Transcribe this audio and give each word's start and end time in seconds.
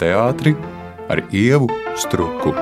teātri 0.00 0.56
ar 1.12 1.20
ievu 1.30 1.68
struku. 2.00 2.54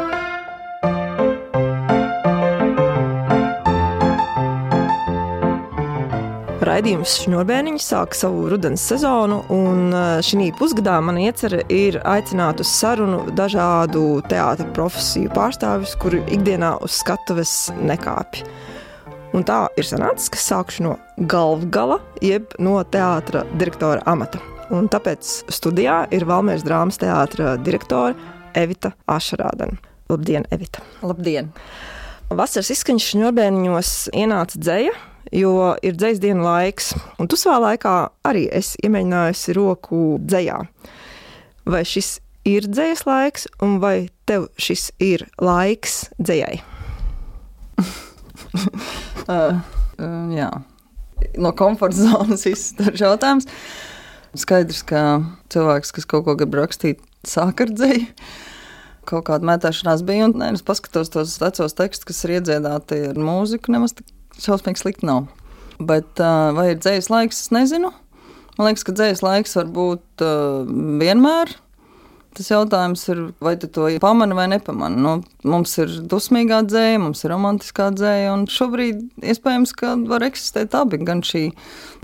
Raidījums 6.69 7.15
Šņurbēniņš 7.23 7.85
sāk 7.87 8.13
savu 8.15 8.49
rudens 8.53 8.83
sezonu, 8.91 9.39
un 9.55 9.95
šī 10.23 10.51
pusgadā 10.59 10.99
man 11.03 11.17
iecerē 11.23 11.63
ir 11.73 11.97
aicināt 12.07 12.61
uz 12.63 12.71
sarunu 12.71 13.23
dažādu 13.39 14.21
teātra 14.29 14.67
profesiju 14.77 15.33
pārstāvjus, 15.35 15.97
kuri 16.03 16.21
ikdienā 16.37 16.75
uz 16.85 16.99
skatuves 17.01 17.55
nekāpj. 17.79 18.45
Un 19.37 19.49
tā 19.49 19.65
ir 19.81 19.89
sanācis, 19.89 20.31
ka 20.35 20.41
sākšu 20.41 20.87
no 20.87 20.95
galvgala, 21.31 21.99
jeb 22.25 22.55
no 22.59 22.79
teātra 22.85 23.47
direktora 23.57 24.05
amata. 24.07 24.58
Un 24.69 24.85
tāpēc 24.93 25.29
studijā 25.49 26.03
ir 26.13 26.27
Valmēras 26.29 26.65
drāmas 26.67 26.99
teātra 27.01 27.55
direktore 27.65 28.13
Evita 28.59 28.91
Ašarādena. 29.09 29.79
Labdien, 30.13 30.45
Evita! 30.53 30.83
Labdien! 31.01 31.49
Vasaras 32.29 32.69
izskaņas 32.75 33.07
šņurbēniņos 33.15 33.93
ienāca 34.13 34.61
dzēja, 34.61 34.93
jo 35.33 35.55
ir 35.81 35.97
dzējas 35.97 36.21
dienu 36.21 36.45
laiks, 36.45 36.91
un 37.17 37.31
tu 37.33 37.41
savā 37.41 37.63
laikā 37.65 37.95
arī 38.29 38.45
esi 38.53 38.77
iemēģinājusi 38.85 39.57
roku 39.57 40.03
dzējā. 40.29 40.61
Vai 41.69 41.83
šis 41.89 42.19
ir 42.49 42.69
dzējas 42.69 43.07
laiks, 43.09 43.49
un 43.65 43.81
vai 43.81 44.11
tev 44.29 44.51
šis 44.61 44.91
ir 45.01 45.25
laiks 45.41 46.11
dzējai? 46.21 46.61
uh, 49.33 49.33
uh, 49.33 49.61
jā, 50.37 50.53
no 51.41 51.57
komforta 51.57 52.05
zonas 52.05 52.45
izsmeļs 52.53 53.05
jautājums. 53.07 53.49
Skaidrs, 54.37 54.83
ka 54.85 55.03
cilvēks, 55.53 55.95
kas 55.97 56.07
kaut 56.09 56.27
ko 56.27 56.35
grib 56.37 56.57
rakstīt, 56.59 57.01
sāk 57.27 57.63
ar 57.65 57.73
dzēju. 57.73 58.09
Kaut 59.09 59.25
kāda 59.31 59.49
mētāšanās 59.49 60.03
bija, 60.05 60.27
un 60.29 60.37
nē, 60.37 60.51
es 60.59 60.65
paskatos 60.67 61.09
tos 61.15 61.39
vecos 61.41 61.77
tekstus, 61.79 62.05
kas 62.11 62.21
ir 62.27 62.37
iedziedāti 62.37 63.01
ar 63.09 63.17
mūziku, 63.17 63.73
nemaz 63.73 63.97
tik 63.97 64.11
šausmīgi 64.45 64.83
slikti 64.83 65.09
nav. 65.09 65.31
Bet 65.81 66.21
vai 66.21 66.73
ir 66.75 66.83
dzējas 66.83 67.09
laiks, 67.13 67.41
es 67.47 67.55
nezinu. 67.55 67.95
Man 68.59 68.69
liekas, 68.69 68.85
ka 68.85 68.93
dzējas 68.99 69.25
laiks 69.25 69.57
var 69.57 69.73
būt 69.73 70.27
vienmēr. 71.01 71.55
Tas 72.39 72.53
jautājums 72.53 73.01
ir, 73.11 73.21
vai 73.43 73.57
tu 73.59 73.67
to 73.67 73.89
pamani 73.99 74.37
vai 74.39 74.45
nepamani. 74.53 75.01
Nu, 75.03 75.15
mums 75.43 75.73
ir 75.83 75.91
dusmīgā 76.07 76.61
dzēja, 76.69 77.01
mums 77.03 77.25
ir 77.25 77.33
romantiskā 77.35 77.89
dzēja, 77.97 78.29
un 78.37 78.45
šobrīd 78.47 79.01
iespējams, 79.33 79.73
ka 79.75 79.97
var 80.07 80.23
eksistēt 80.29 80.77
abi, 80.79 81.01
gan 81.03 81.25
šī 81.27 81.49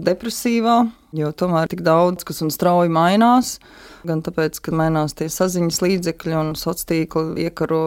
depresīvā, 0.02 0.80
jo 1.14 1.30
tomēr 1.38 1.70
tik 1.70 1.84
daudz 1.86 2.26
kas 2.26 2.42
un 2.42 2.50
strauji 2.50 2.90
mainās. 2.90 3.60
Gan 4.02 4.26
tāpēc, 4.26 4.58
ka 4.58 4.74
mainās 4.74 5.14
tie 5.14 5.30
saziņas 5.30 5.78
līdzekļi 5.86 6.34
un 6.40 6.52
sociālā 6.58 6.90
tīkla 6.90 7.38
iekaro 7.46 7.84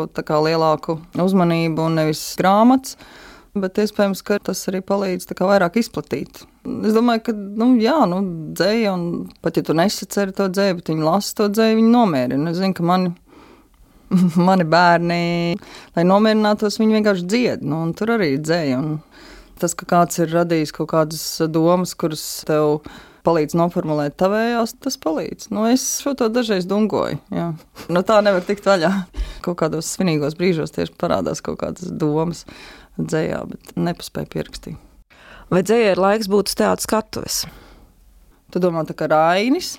lielāku 0.48 1.02
uzmanību 1.20 1.84
un 1.84 2.00
nevis 2.00 2.24
grāmatas 2.40 2.96
bet 3.64 3.80
iespējams, 3.82 4.24
ka 4.26 4.40
tas 4.50 4.62
arī 4.72 4.82
palīdz 4.86 5.30
vairāk 5.40 5.80
izplatīt. 5.82 6.44
Es 6.68 6.96
domāju, 6.96 7.24
ka, 7.30 7.36
nu, 7.36 7.70
jā, 7.80 7.98
nu, 8.10 8.20
dzēja, 8.58 8.94
un 8.94 9.30
pat 9.44 9.60
ja 9.60 9.64
tu 9.68 9.76
nesaceri 9.78 10.36
to 10.36 10.50
dzēju, 10.52 10.80
bet 10.80 10.92
viņi 10.92 11.08
lasa 11.08 11.38
to 11.42 11.48
dzēju, 11.54 11.80
viņi 11.80 11.94
nomierina. 11.94 12.52
Es 12.52 12.60
zinu, 12.60 12.76
ka 12.78 12.86
mani, 12.88 13.14
mani 14.50 14.68
bērni, 14.68 15.22
lai 15.98 16.08
nomierinātos, 16.08 16.80
viņi 16.82 17.00
vienkārši 17.00 17.28
dzied, 17.28 17.68
nu, 17.68 17.86
un 17.88 17.94
tur 17.98 18.16
arī 18.18 18.34
dzēja. 18.42 18.82
Tas, 19.58 19.74
ka 19.74 19.88
kāds 19.90 20.20
ir 20.22 20.34
radījis 20.36 20.76
kaut 20.76 20.92
kādas 20.92 21.24
domas, 21.50 21.96
kuras 21.98 22.26
tev 22.46 22.84
palīdz 23.28 23.58
noformulēt 23.60 24.16
tavējās, 24.20 24.78
tas 24.84 24.98
palīdz. 25.04 25.50
Nu, 25.56 25.66
es 25.68 25.84
šo 26.04 26.14
to 26.20 26.30
dažreiz 26.32 26.68
dungoju. 26.70 27.20
Jā. 27.34 27.50
No 27.92 28.04
tā 28.08 28.20
nevar 28.24 28.46
tikt 28.48 28.68
vaļā. 28.68 28.92
Kaut 29.46 29.60
kādos 29.60 29.90
svinīgos 29.96 30.38
brīžos 30.40 30.76
tieši 30.76 30.96
parādās 31.00 31.44
kaut 31.44 31.60
kādas 31.64 31.92
domas 31.92 32.46
dzējā, 33.00 33.40
bet 33.52 33.72
nepaspēju 33.78 34.32
pierakstīt. 34.34 34.84
Vai 35.54 35.64
dzējai 35.64 35.94
ir 35.94 36.02
laiks 36.02 36.28
būt 36.32 36.52
uz 36.52 36.58
teātras 36.60 36.88
skatuves? 36.90 37.40
Tu 38.52 38.60
domā, 38.64 38.84
tā 38.88 38.96
kā 38.98 39.08
Rainis? 39.12 39.76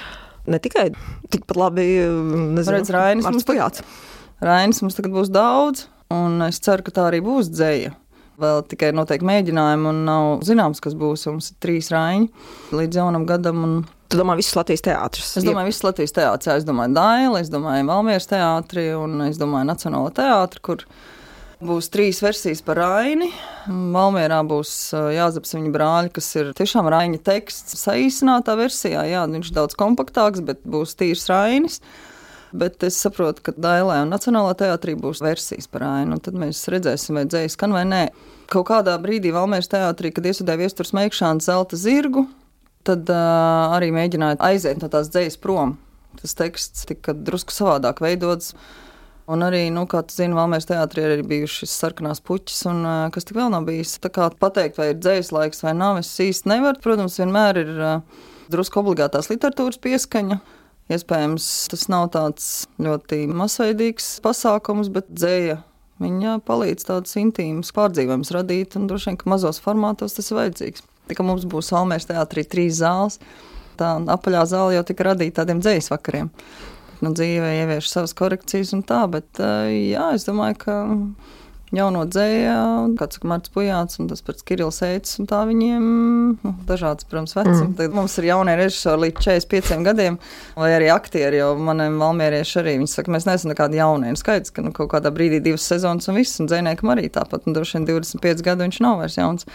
Ne 0.49 0.61
tikai 0.65 0.89
tikpat 1.33 1.59
labi, 1.61 1.85
nezinu, 2.57 2.79
Redz, 2.79 2.93
Rainis 2.95 3.29
mums 3.29 3.45
pajāts. 3.49 3.85
Rainis 4.45 4.81
mums 4.85 4.97
tagad 4.97 5.13
būs 5.13 5.33
daudz, 5.33 5.89
un 6.15 6.41
es 6.47 6.61
ceru, 6.65 6.87
ka 6.87 6.95
tā 6.95 7.09
arī 7.11 7.21
būs 7.25 7.51
dzēja. 7.53 7.93
Vēl 8.39 8.63
tikai 8.71 8.93
noteikti 8.95 9.27
mēģinājumi, 9.27 9.89
un 9.91 10.03
nav 10.07 10.45
zināms, 10.47 10.79
kas 10.81 10.95
būs. 10.97 11.27
Mums 11.27 11.51
ir 11.51 11.57
trīs 11.65 11.89
raiņi 11.91 12.29
līdz 12.79 13.01
jaunam 13.01 13.25
gadam. 13.27 13.65
Un... 13.67 13.73
Tu 14.09 14.21
domā, 14.21 14.37
visas 14.39 14.55
Latvijas 14.55 14.85
teātris? 14.87 15.33
Es 15.41 15.45
domāju, 15.45 15.73
visas 15.73 15.83
Latvijas 15.85 16.15
teātris. 16.15 16.61
Es 16.63 16.69
domāju, 16.69 16.95
Daila, 16.97 17.43
es 17.43 17.51
domāju, 17.51 17.89
Valmieras 17.91 18.31
teātri 18.31 18.87
un 18.95 19.25
es 19.27 19.41
domāju, 19.43 19.67
Nacionālo 19.69 20.13
teātri, 20.15 20.63
kur 20.71 20.87
Būs 21.59 21.89
trīs 21.91 22.21
versijas 22.23 22.61
par 22.63 22.79
Raini. 22.79 23.33
Valmjerā 23.67 24.37
būs 24.47 24.93
Jāzeps 24.95 25.57
viņa 25.57 25.73
brāļi, 25.75 26.13
kas 26.15 26.29
ir 26.39 26.53
tiešām 26.55 26.87
Raina 26.87 27.19
teksts 27.19 27.81
saīsinātā 27.81 28.55
versijā. 28.61 29.03
Jā, 29.11 29.25
viņš 29.27 29.51
ir 29.51 29.57
daudz 29.57 29.75
kompaktāks, 29.81 30.45
bet 30.47 30.63
būs 30.63 30.95
tīrs 31.01 31.27
Rainis. 31.27 31.81
Bet 32.55 32.87
es 32.87 33.01
saprotu, 33.03 33.43
ka 33.43 33.57
Dailē 33.59 34.05
un 34.05 34.15
Nacionālā 34.15 34.55
teātrī 34.57 34.95
būs 35.03 35.19
versijas 35.25 35.67
par 35.67 35.83
ainu. 35.89 36.21
Tad 36.23 36.39
mēs 36.39 36.63
redzēsim, 36.71 37.19
vai 37.19 37.27
dzējas 37.27 37.59
skan 37.59 37.75
vai 37.75 37.83
nē. 37.91 38.05
Kaut 38.55 38.71
kādā 38.71 38.95
brīdī 39.03 39.35
Valmēras 39.35 39.69
teātrī, 39.75 40.15
kad 40.15 40.31
iestudēja 40.31 40.63
viestures 40.63 40.95
meikšanu 40.95 41.43
zelta 41.45 41.77
zirgu, 41.77 42.29
tad 42.87 43.11
uh, 43.11 43.75
arī 43.75 43.91
mēģināja 43.99 44.39
aiziet 44.47 44.79
no 44.79 44.89
tās 44.95 45.11
dzējas 45.11 45.43
prom. 45.43 45.75
Tas 46.23 46.39
teksts 46.39 46.87
tika 46.87 47.19
drusku 47.19 47.53
savādāk 47.53 47.99
veidots. 48.01 48.55
Un 49.29 49.45
arī, 49.45 49.67
nu, 49.69 49.83
kā 49.85 50.01
tu 50.09 50.15
zini, 50.17 50.33
Valmēras 50.39 50.65
teātrī 50.71 51.03
ir 51.05 51.23
bijušas 51.29 51.75
sarkanās 51.83 52.23
puķis, 52.25 52.63
un 52.71 52.79
kas 53.13 53.27
tik 53.29 53.37
vēl 53.37 53.51
nav 53.53 53.67
bijis. 53.67 53.99
Tā 54.01 54.09
kā 54.13 54.31
pateikt, 54.33 54.79
vai 54.81 54.95
ir 54.95 55.03
dzējas 55.03 55.29
laiks 55.37 55.61
vai 55.67 55.75
nav, 55.77 55.99
es 56.01 56.15
īsti 56.25 56.49
nevaru. 56.49 56.81
Protams, 56.81 57.19
vienmēr 57.21 57.61
ir 57.61 57.73
drusku 58.49 58.81
obligātās 58.81 59.29
literatūras 59.29 59.83
pieskaņa. 59.85 60.39
Iespējams, 60.97 61.49
tas 61.69 61.85
nav 61.93 62.07
tāds 62.15 62.47
ļoti 62.81 63.27
masveidīgs 63.29 64.15
pasākums, 64.25 64.89
bet 64.95 65.13
dzēja 65.13 65.59
viņa 66.01 66.39
palīdz 66.49 66.89
tādus 66.89 67.13
intīmus 67.21 67.75
pārdzīvojumus 67.77 68.33
radīt, 68.33 68.79
un 68.81 68.89
droši 68.89 69.11
vien, 69.11 69.21
ka 69.21 69.29
mazos 69.29 69.61
formātos 69.61 70.17
tas 70.17 70.33
ir 70.33 70.41
vajadzīgs. 70.41 70.89
Tā 71.13 71.19
kā 71.21 71.29
mums 71.29 71.45
būs 71.45 71.69
Valmēras 71.77 72.09
teātrī 72.09 72.49
trīs 72.49 72.81
zāles, 72.81 73.21
tā 73.77 73.93
apaļā 74.17 74.49
zāle 74.49 74.79
jau 74.79 74.89
tika 74.89 75.11
radīta 75.11 75.43
tādiem 75.43 75.61
dzējas 75.61 75.93
vakariem 75.93 76.33
nu, 77.05 77.15
dzīvē 77.17 77.55
ievieš 77.63 77.91
savas 77.93 78.15
korekcijas 78.19 78.75
un 78.77 78.85
tā, 78.87 79.05
bet 79.11 79.41
jā, 79.41 80.11
es 80.17 80.27
domāju, 80.29 80.61
ka 80.65 80.79
jauno 81.75 82.05
dzēju, 82.09 82.95
kāds 82.99 83.19
ir 83.19 83.27
Marts 83.29 83.53
Pujāts 83.53 83.99
un 84.01 84.09
tas 84.11 84.23
pats 84.25 84.45
Kirillis 84.47 84.81
Eits, 84.87 85.19
un 85.21 85.29
tā 85.29 85.41
viņiem 85.49 85.89
nu, 86.41 86.53
dažāds, 86.69 87.07
protams, 87.09 87.35
vecums. 87.37 87.61
Mm. 87.61 87.75
Tad 87.81 87.97
mums 87.97 88.17
ir 88.21 88.29
jaunie 88.31 88.55
režisori 88.59 89.03
līdz 89.07 89.27
45 89.27 89.85
gadiem, 89.87 90.19
vai 90.59 90.71
arī 90.77 90.89
aktieri, 90.95 91.41
jo 91.43 91.53
maniem 91.61 91.99
valmierieši 92.01 92.61
arī, 92.63 92.79
viņi 92.81 92.93
saka, 92.95 93.13
mēs 93.15 93.29
neesam 93.29 93.53
nekādi 93.53 93.81
jaunie. 93.81 94.15
Skaidrs, 94.19 94.55
ka 94.55 94.65
nu, 94.65 94.73
kaut 94.77 94.93
kādā 94.95 95.13
brīdī 95.15 95.43
divas 95.45 95.67
sezonas 95.69 96.09
un 96.09 96.21
viss, 96.21 96.41
un 96.43 96.49
dzēniekam 96.51 96.95
arī 96.95 97.09
tāpat, 97.13 97.47
un 97.47 97.57
droši 97.57 97.79
vien 97.79 97.89
25 97.93 98.45
gadu 98.47 98.67
viņš 98.67 98.83
nav 98.85 99.03
vairs 99.03 99.21
jauns. 99.21 99.49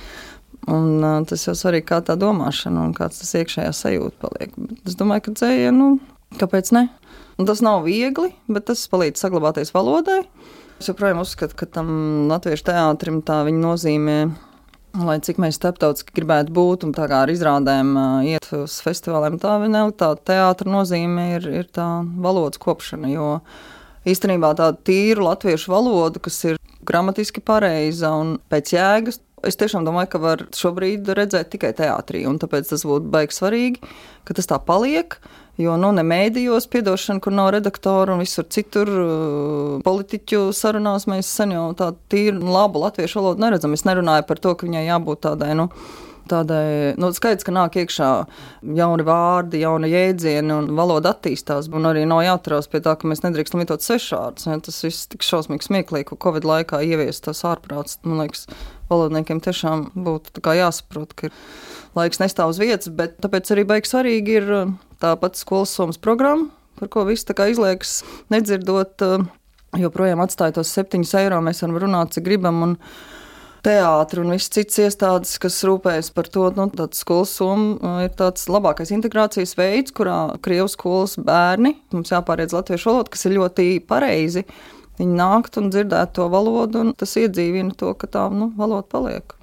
Un, 0.69 1.01
uh, 1.01 1.19
tas 1.27 1.41
jau 1.43 1.55
svarīgi, 1.57 1.89
kā 1.89 1.97
tā 2.05 2.15
domāšana 2.15 2.85
un 2.85 2.93
kāds 2.95 3.19
tas 3.19 3.33
iekšējā 3.41 3.73
sajūta 3.75 4.21
paliek. 4.21 4.53
Bet 4.55 4.91
es 4.91 4.95
domāju, 4.95 5.25
ka 5.25 5.33
dzēja, 5.41 5.73
nu, 5.75 5.97
kāpēc 6.39 6.71
ne? 6.77 6.85
Un 7.39 7.49
tas 7.49 7.63
nav 7.65 7.85
viegli, 7.87 8.31
bet 8.51 8.67
tas 8.69 8.85
palīdz 8.91 9.21
saglabāties 9.23 9.73
valodai. 9.73 10.21
Es 10.79 10.89
joprojām 10.89 11.21
uzskatu, 11.23 11.57
ka 11.57 11.67
tam 11.79 11.89
latviešu 12.29 12.67
teātrim 12.69 13.21
tā 13.25 13.41
viņa 13.47 13.61
nozīmē. 13.63 14.17
Lai 15.01 15.15
cik 15.25 15.39
mēs 15.41 15.57
starptautiski 15.57 16.13
gribētu 16.13 16.53
būt, 16.53 16.83
un 16.85 16.91
tā 16.93 17.07
kā 17.09 17.23
ar 17.25 17.31
izrādēm 17.33 17.95
iet 18.29 18.45
uz 18.53 18.75
festivāliem, 18.85 19.39
tā 19.41 19.55
vienalga 19.63 20.11
teātra 20.21 20.69
nozīme 20.69 21.31
ir, 21.39 21.47
ir 21.63 21.69
tā 21.73 21.87
valodas 22.21 22.61
kopšana. 22.61 23.09
Jo 23.09 23.29
īstenībā 24.05 24.53
tāda 24.59 24.77
tīra 24.85 25.25
latviešu 25.31 25.73
valoda, 25.73 26.21
kas 26.21 26.37
ir 26.45 26.61
gramatiski 26.85 27.41
pareiza 27.41 28.11
un 28.19 28.35
pēc 28.53 28.75
jēgas, 28.75 29.21
es 29.43 29.57
tiešām 29.59 29.87
domāju, 29.87 30.11
ka 30.13 30.21
var 30.23 30.45
šobrīd 30.55 31.09
redzēt 31.17 31.49
tikai 31.55 31.73
teātrī. 31.77 32.23
Tāpēc 32.43 32.69
tas 32.69 32.85
būtu 32.87 33.09
baigi 33.13 33.39
svarīgi, 33.39 33.93
ka 34.27 34.37
tas 34.37 34.49
tā 34.51 34.59
paliek. 34.61 35.17
Jo 35.61 35.75
nu, 35.77 35.91
ne 35.93 36.01
mēdījos, 36.01 36.65
piedošana, 36.73 37.21
kur 37.21 37.33
nav 37.35 37.51
redaktora 37.53 38.15
un 38.15 38.23
visur 38.23 38.47
citur, 38.49 38.89
uh, 38.89 39.75
politiķu 39.85 40.47
sarunās 40.57 41.05
mēs 41.05 41.29
sen 41.29 41.53
jau 41.53 41.67
tādu 41.77 41.99
tīru, 42.09 42.41
labu 42.55 42.81
latviešu 42.81 43.19
valodu 43.19 43.45
neredzam. 43.45 43.75
Es 43.77 43.85
nerunāju 43.85 44.25
par 44.25 44.41
to, 44.41 44.55
ka 44.57 44.65
viņai 44.65 44.87
jābūt 44.87 45.21
tādai. 45.27 45.51
Nu, 45.59 45.67
Tādai 46.31 46.93
nu, 46.95 47.09
skaidrs, 47.11 47.43
ka 47.43 47.51
nāk 47.51 47.75
iekšā 47.81 48.09
jauni 48.77 49.03
vārdi, 49.03 49.59
jauni 49.63 49.89
jēdzieni, 49.91 50.53
un 50.55 50.69
valoda 50.77 51.11
attīstās. 51.11 51.67
Un 51.75 51.89
arī 51.89 52.05
nav 52.07 52.21
jāatcerās 52.23 52.69
pie 52.71 52.79
tā, 52.85 52.93
ka 52.99 53.09
mēs 53.11 53.25
nedrīkstam 53.25 53.59
lietot 53.59 53.83
sešādus. 53.83 54.47
Ja, 54.47 54.55
tas 54.63 54.79
viss 54.85 55.09
tik 55.11 55.25
šausmīgi 55.27 55.67
smieklīgi, 55.67 56.07
ka 56.11 56.19
Covid 56.23 56.47
laikā 56.47 56.79
ieviest 56.87 57.25
tas 57.27 57.43
ārprāts. 57.49 57.99
Man 58.07 58.23
liekas, 58.23 58.47
valodniekiem 58.91 59.43
tiešām 59.43 59.89
būtu 60.05 60.43
jāsaprot, 60.59 61.15
ka 61.19 61.31
laiks 61.97 62.23
nestāv 62.23 62.53
uz 62.53 62.61
vietas, 62.61 62.91
bet 62.93 63.19
tāpēc 63.23 63.51
arī 63.51 63.67
beigas 63.67 63.91
svarīgi 63.91 64.37
ir 64.39 64.51
tāpat 65.03 65.39
skolas 65.39 65.73
somas 65.75 65.99
programma, 65.99 66.47
par 66.79 66.91
ko 66.93 67.03
viss 67.09 67.27
tā 67.27 67.35
kā 67.37 67.49
izliekas 67.51 68.01
nedzirdot. 68.33 69.03
Joprojām 69.73 70.21
atstāja 70.21 70.53
tos 70.59 70.69
septiņus 70.69 71.15
eiro, 71.17 71.39
mēs 71.41 71.63
varam 71.63 71.79
runāt, 71.81 72.13
cik 72.13 72.27
gribam. 72.27 72.59
Un, 72.61 72.75
teātris 73.63 74.23
un 74.23 74.33
visas 74.33 74.51
citas 74.53 74.79
iestādes, 74.83 75.33
kas 75.41 75.61
rūpējas 75.67 76.11
par 76.15 76.29
to. 76.31 76.49
Nu, 76.57 76.67
skolas 76.95 77.33
summa 77.37 77.95
ir 78.05 78.13
tāds 78.19 78.49
labākais 78.51 78.91
integrācijas 78.95 79.55
veids, 79.59 79.95
kurā 79.95 80.35
Krievijas 80.43 80.75
skolas 80.77 81.15
bērni 81.17 81.75
mums 81.95 82.11
jāpāriedz 82.13 82.55
latviešu 82.55 82.91
valodu, 82.91 83.13
kas 83.13 83.27
ir 83.27 83.37
ļoti 83.37 83.67
pareizi. 83.87 84.45
Viņi 84.99 85.15
nākt 85.17 85.57
un 85.57 85.71
dzirdēt 85.73 86.13
to 86.17 86.27
valodu, 86.29 86.83
un 86.83 86.91
tas 86.97 87.15
iedzīvina 87.17 87.73
to, 87.79 87.95
ka 87.97 88.09
tā 88.11 88.27
nu, 88.33 88.51
valoda 88.59 88.85
paliek. 88.91 89.33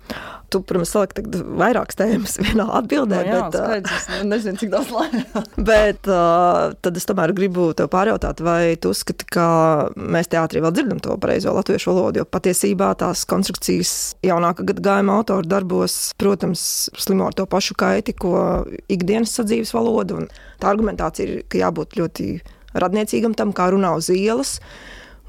Tu, 0.50 0.58
protams, 0.66 0.90
saliki 0.90 1.22
vairākas 1.60 1.98
tēmas 1.98 2.32
vienā 2.42 2.64
atbildē. 2.80 3.20
No, 3.20 3.22
nu 3.22 3.30
jā, 3.30 3.42
bet, 3.44 3.58
skaidrs, 3.60 4.06
es 4.16 4.24
nezinu, 4.26 4.58
cik 4.58 4.72
daudz 4.72 4.90
laika. 4.90 5.42
bet 5.70 6.10
uh, 6.10 6.72
tad 6.82 6.98
es 6.98 7.06
tomēr 7.06 7.30
gribu 7.36 7.68
tev 7.78 7.86
pārjautāt, 7.92 8.42
vai 8.42 8.74
tu 8.82 8.90
uzskati, 8.90 9.28
ka 9.30 9.46
mēs 9.94 10.32
teātrī 10.32 10.64
vēl 10.64 10.74
dzirdam 10.74 11.02
to 11.04 11.14
pareizo 11.22 11.54
latviešu 11.54 11.92
valodu, 11.92 12.22
jo 12.22 12.26
patiesībā 12.26 12.90
tās 12.98 13.22
konstrukcijas 13.30 13.94
jaunāka 14.26 14.66
gadagājuma 14.72 15.20
autoru 15.20 15.46
darbos, 15.46 16.00
protams, 16.18 16.64
slimo 16.98 17.30
ar 17.30 17.38
to 17.38 17.46
pašu 17.50 17.78
kaiti, 17.78 18.16
ko 18.18 18.64
ikdienas 18.90 19.36
sadzīves 19.38 19.70
valoda. 19.76 20.24
Tā 20.58 20.74
argumentācija 20.74 21.28
ir, 21.28 21.44
ka 21.46 21.62
jābūt 21.62 21.94
ļoti 22.00 22.32
radniecīgam 22.74 23.38
tam, 23.38 23.54
kā 23.54 23.70
runā 23.70 23.94
uz 23.98 24.10
ielas 24.10 24.58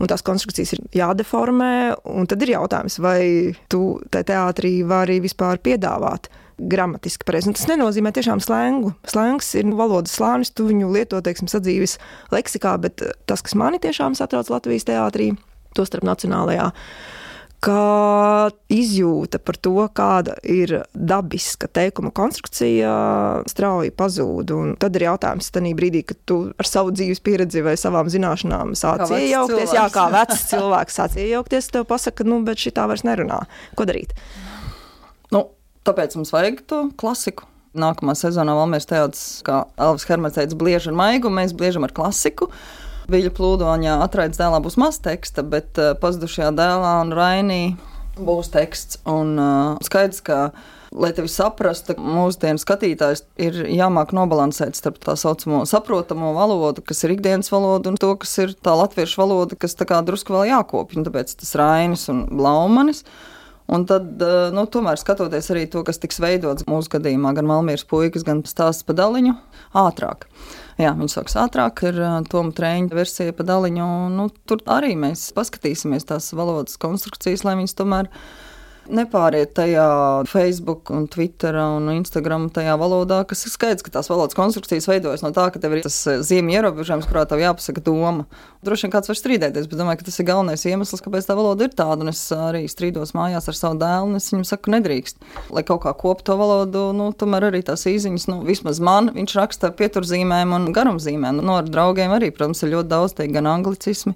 un 0.01 0.09
tās 0.09 0.23
konstrukcijas 0.25 0.75
ir 0.75 0.83
jādeformē. 0.97 1.71
Tad 2.29 2.45
ir 2.45 2.55
jautājums, 2.55 2.97
vai 3.03 3.21
tu 3.71 3.99
te 4.13 4.23
teātrī 4.27 4.79
vari 4.87 5.19
vispār 5.23 5.61
piedāvāt 5.63 6.31
gramatiski 6.61 7.25
pareizi. 7.25 7.53
Tas 7.57 7.69
nenozīmē 7.71 8.11
tiešām 8.13 8.41
slēngu. 8.43 8.93
Slēngs 9.09 9.53
ir 9.61 9.71
valodas 9.77 10.13
slānis, 10.17 10.53
tu 10.53 10.67
viņu 10.69 10.91
lieto, 10.93 11.21
teiksim, 11.25 11.49
sadzīves 11.49 11.97
leksikā, 12.33 12.75
bet 12.83 13.01
tas, 13.29 13.41
kas 13.45 13.57
mani 13.57 13.81
tiešām 13.81 14.17
satrauc 14.17 14.51
Latvijas 14.53 14.85
teātrī, 14.89 15.31
tostarp 15.77 16.05
nacionālajā 16.05 16.69
kā 17.61 18.49
izjūta 18.73 19.39
par 19.43 19.57
to, 19.61 19.75
kāda 19.93 20.35
ir 20.47 20.73
dabiska 20.97 21.69
teikuma 21.69 22.09
konstrukcija, 22.15 22.93
strauji 23.49 23.93
pazūd. 23.93 24.53
Un 24.55 24.73
tad 24.81 24.97
ir 24.97 25.05
jautājums, 25.05 25.51
tajā 25.53 25.73
brīdī, 25.77 26.01
kad 26.09 26.19
tu 26.29 26.39
ar 26.57 26.69
savu 26.69 26.93
dzīves 26.95 27.21
pieredzi 27.23 27.63
vai 27.65 27.77
savām 27.79 28.09
zināšanām 28.11 28.73
sāc 28.79 29.05
iejaukties, 29.05 29.69
cilvēks. 29.69 29.77
jā, 29.77 29.85
kā 29.93 30.07
vecs 30.15 30.43
cilvēks 30.51 30.99
sāc 31.01 31.17
iejaukties, 31.21 31.69
tev 31.75 31.87
pasaka, 31.89 32.25
nu, 32.27 32.41
bet 32.47 32.61
šī 32.61 32.73
tā 32.77 32.87
vairs 32.89 33.05
nerunā. 33.07 33.43
Ko 33.77 33.85
darīt? 33.89 34.15
Nu, 35.31 35.45
tāpēc 35.87 36.17
mums 36.17 36.33
vajag 36.33 36.63
to 36.67 36.83
klasiku. 36.97 37.47
Nākamā 37.77 38.17
sezonā 38.19 38.51
Valmērs 38.57 38.89
teātris, 38.89 39.27
kā 39.47 39.61
Elvis 39.79 40.03
Hermans 40.09 40.35
teica, 40.35 40.57
bliež 40.59 40.89
ar 40.91 40.97
maigu, 40.97 41.29
mēs 41.31 41.53
bliežam 41.55 41.85
ar 41.87 41.93
klasiku. 41.95 42.49
Viļa 43.09 43.31
plūdoņā 43.37 43.95
atraides 44.05 44.39
dēlā 44.41 44.59
būs 44.63 44.77
maz 44.81 44.99
teksta, 45.01 45.45
bet 45.47 45.79
uh, 45.81 45.93
pazudušajā 46.01 46.51
dēlā 46.57 46.93
un 47.05 47.15
Rainī 47.17 47.63
būs 48.19 48.51
teksts. 48.53 49.01
Un 49.09 49.33
uh, 49.41 49.79
skaidrs, 49.85 50.21
ka, 50.25 50.39
lai 50.91 51.11
tevi 51.15 51.31
saprastu, 51.31 51.95
mūsdienu 51.97 52.61
skatītājs 52.61 53.25
ir 53.41 53.61
jāmāk 53.71 54.13
nobalansēt 54.15 54.77
starp 54.77 54.99
tā 55.03 55.15
saucamo 55.19 55.63
saprotamo 55.69 56.33
valodu, 56.37 56.83
kas 56.85 57.03
ir 57.05 57.15
ikdienas 57.15 57.51
valoda, 57.53 57.93
un 57.93 57.99
to, 58.01 58.13
kas 58.21 58.37
ir 58.43 58.55
tā 58.59 58.75
latviešu 58.77 59.23
valoda, 59.23 59.57
kas 59.59 59.77
tā 59.79 59.87
kā 59.89 60.01
drusku 60.05 60.35
vēl 60.35 60.51
jākopja. 60.51 61.05
Tāpēc 61.07 61.37
tas 61.41 61.55
Rainis 61.59 62.07
un 62.11 62.25
Blaumanis. 62.29 63.05
Un 63.71 63.85
tad, 63.87 64.19
nu, 64.51 64.65
tomēr 64.67 64.99
skatoties 64.99 65.47
arī 65.53 65.63
to, 65.71 65.85
kas 65.87 66.01
tiks 66.01 66.19
veidots 66.19 66.65
mūsu 66.67 66.91
gadījumā, 66.97 67.31
gan 67.37 67.47
Malmīras 67.47 67.85
puikas, 67.87 68.25
gan 68.27 68.41
stāsts 68.47 68.83
pa 68.83 68.95
daliņu, 68.97 69.37
ātrāk. 69.79 70.27
Jā, 70.81 70.91
viņš 70.97 71.15
sāks 71.15 71.37
ātrāk, 71.39 71.83
ir 71.87 71.99
Toma 72.31 72.51
trēņa 72.57 72.97
versija 72.97 73.35
pa 73.37 73.45
daliņu. 73.47 73.87
Nu, 74.11 74.27
tur 74.49 74.63
arī 74.71 74.97
mēs 74.99 75.29
paskatīsimies 75.37 76.09
tās 76.09 76.31
valodas 76.35 76.75
konstrukcijas, 76.81 77.45
lai 77.47 77.55
viņas 77.61 77.77
tomēr 77.79 78.11
nepāriet 78.95 79.53
tajā 79.57 79.85
Facebook, 80.29 80.91
un 80.93 81.07
Twitter 81.11 81.55
un 81.61 81.89
Instagram 81.93 82.49
tajā 82.53 82.75
valodā, 82.79 83.21
kas 83.27 83.45
ir 83.47 83.53
skaidrs, 83.53 83.85
ka 83.85 83.93
tās 83.95 84.09
valodas 84.11 84.37
konstrukcijas 84.37 84.87
veidojas 84.89 85.23
no 85.25 85.31
tā, 85.35 85.47
ka 85.53 85.61
tev 85.61 85.77
ir 85.77 85.83
tas 85.85 85.97
eh, 86.09 86.19
zīmju 86.25 86.57
ierobežojums, 86.59 87.07
kurā 87.09 87.23
tev 87.29 87.41
jāpasaka 87.43 87.83
doma. 87.85 88.27
Droši 88.65 88.85
vien 88.85 88.93
kāds 88.93 89.09
var 89.09 89.17
strīdēties, 89.17 89.69
bet 89.71 89.79
domāju, 89.79 90.01
ka 90.01 90.07
tas 90.09 90.19
ir 90.21 90.27
galvenais 90.27 90.65
iemesls, 90.69 91.01
kāpēc 91.01 91.25
tā 91.29 91.37
valoda 91.39 91.65
ir 91.65 91.73
tāda. 91.73 92.03
Un 92.03 92.11
es 92.11 92.21
arī 92.35 92.63
strīdos 92.69 93.15
mājās 93.17 93.49
ar 93.49 93.57
savu 93.57 93.79
dēlu, 93.81 94.11
un 94.11 94.19
es 94.19 94.29
viņam 94.29 94.45
saku, 94.51 94.73
nedrīkst. 94.75 95.17
Lai 95.55 95.65
kaut 95.67 95.81
kā 95.87 95.95
kopu 95.97 96.27
to 96.27 96.37
valodu, 96.37 96.83
nu, 96.97 97.09
tomēr 97.17 97.49
arī 97.49 97.63
tās 97.65 97.87
īziņas, 97.89 98.27
nu, 98.29 98.39
vismaz 98.45 98.83
man, 98.83 99.09
viņš 99.15 99.37
raksta 99.39 99.73
pieturzīmēm 99.79 100.53
un 100.57 100.69
garumzīmēm. 100.75 101.41
Nu, 101.41 101.57
ar 101.57 101.69
draugiem 101.69 102.13
arī, 102.13 102.29
protams, 102.35 102.61
ir 102.61 102.75
ļoti 102.75 102.93
daudz 102.93 103.17
tie 103.17 103.31
gan 103.33 103.49
anglicismi, 103.49 104.13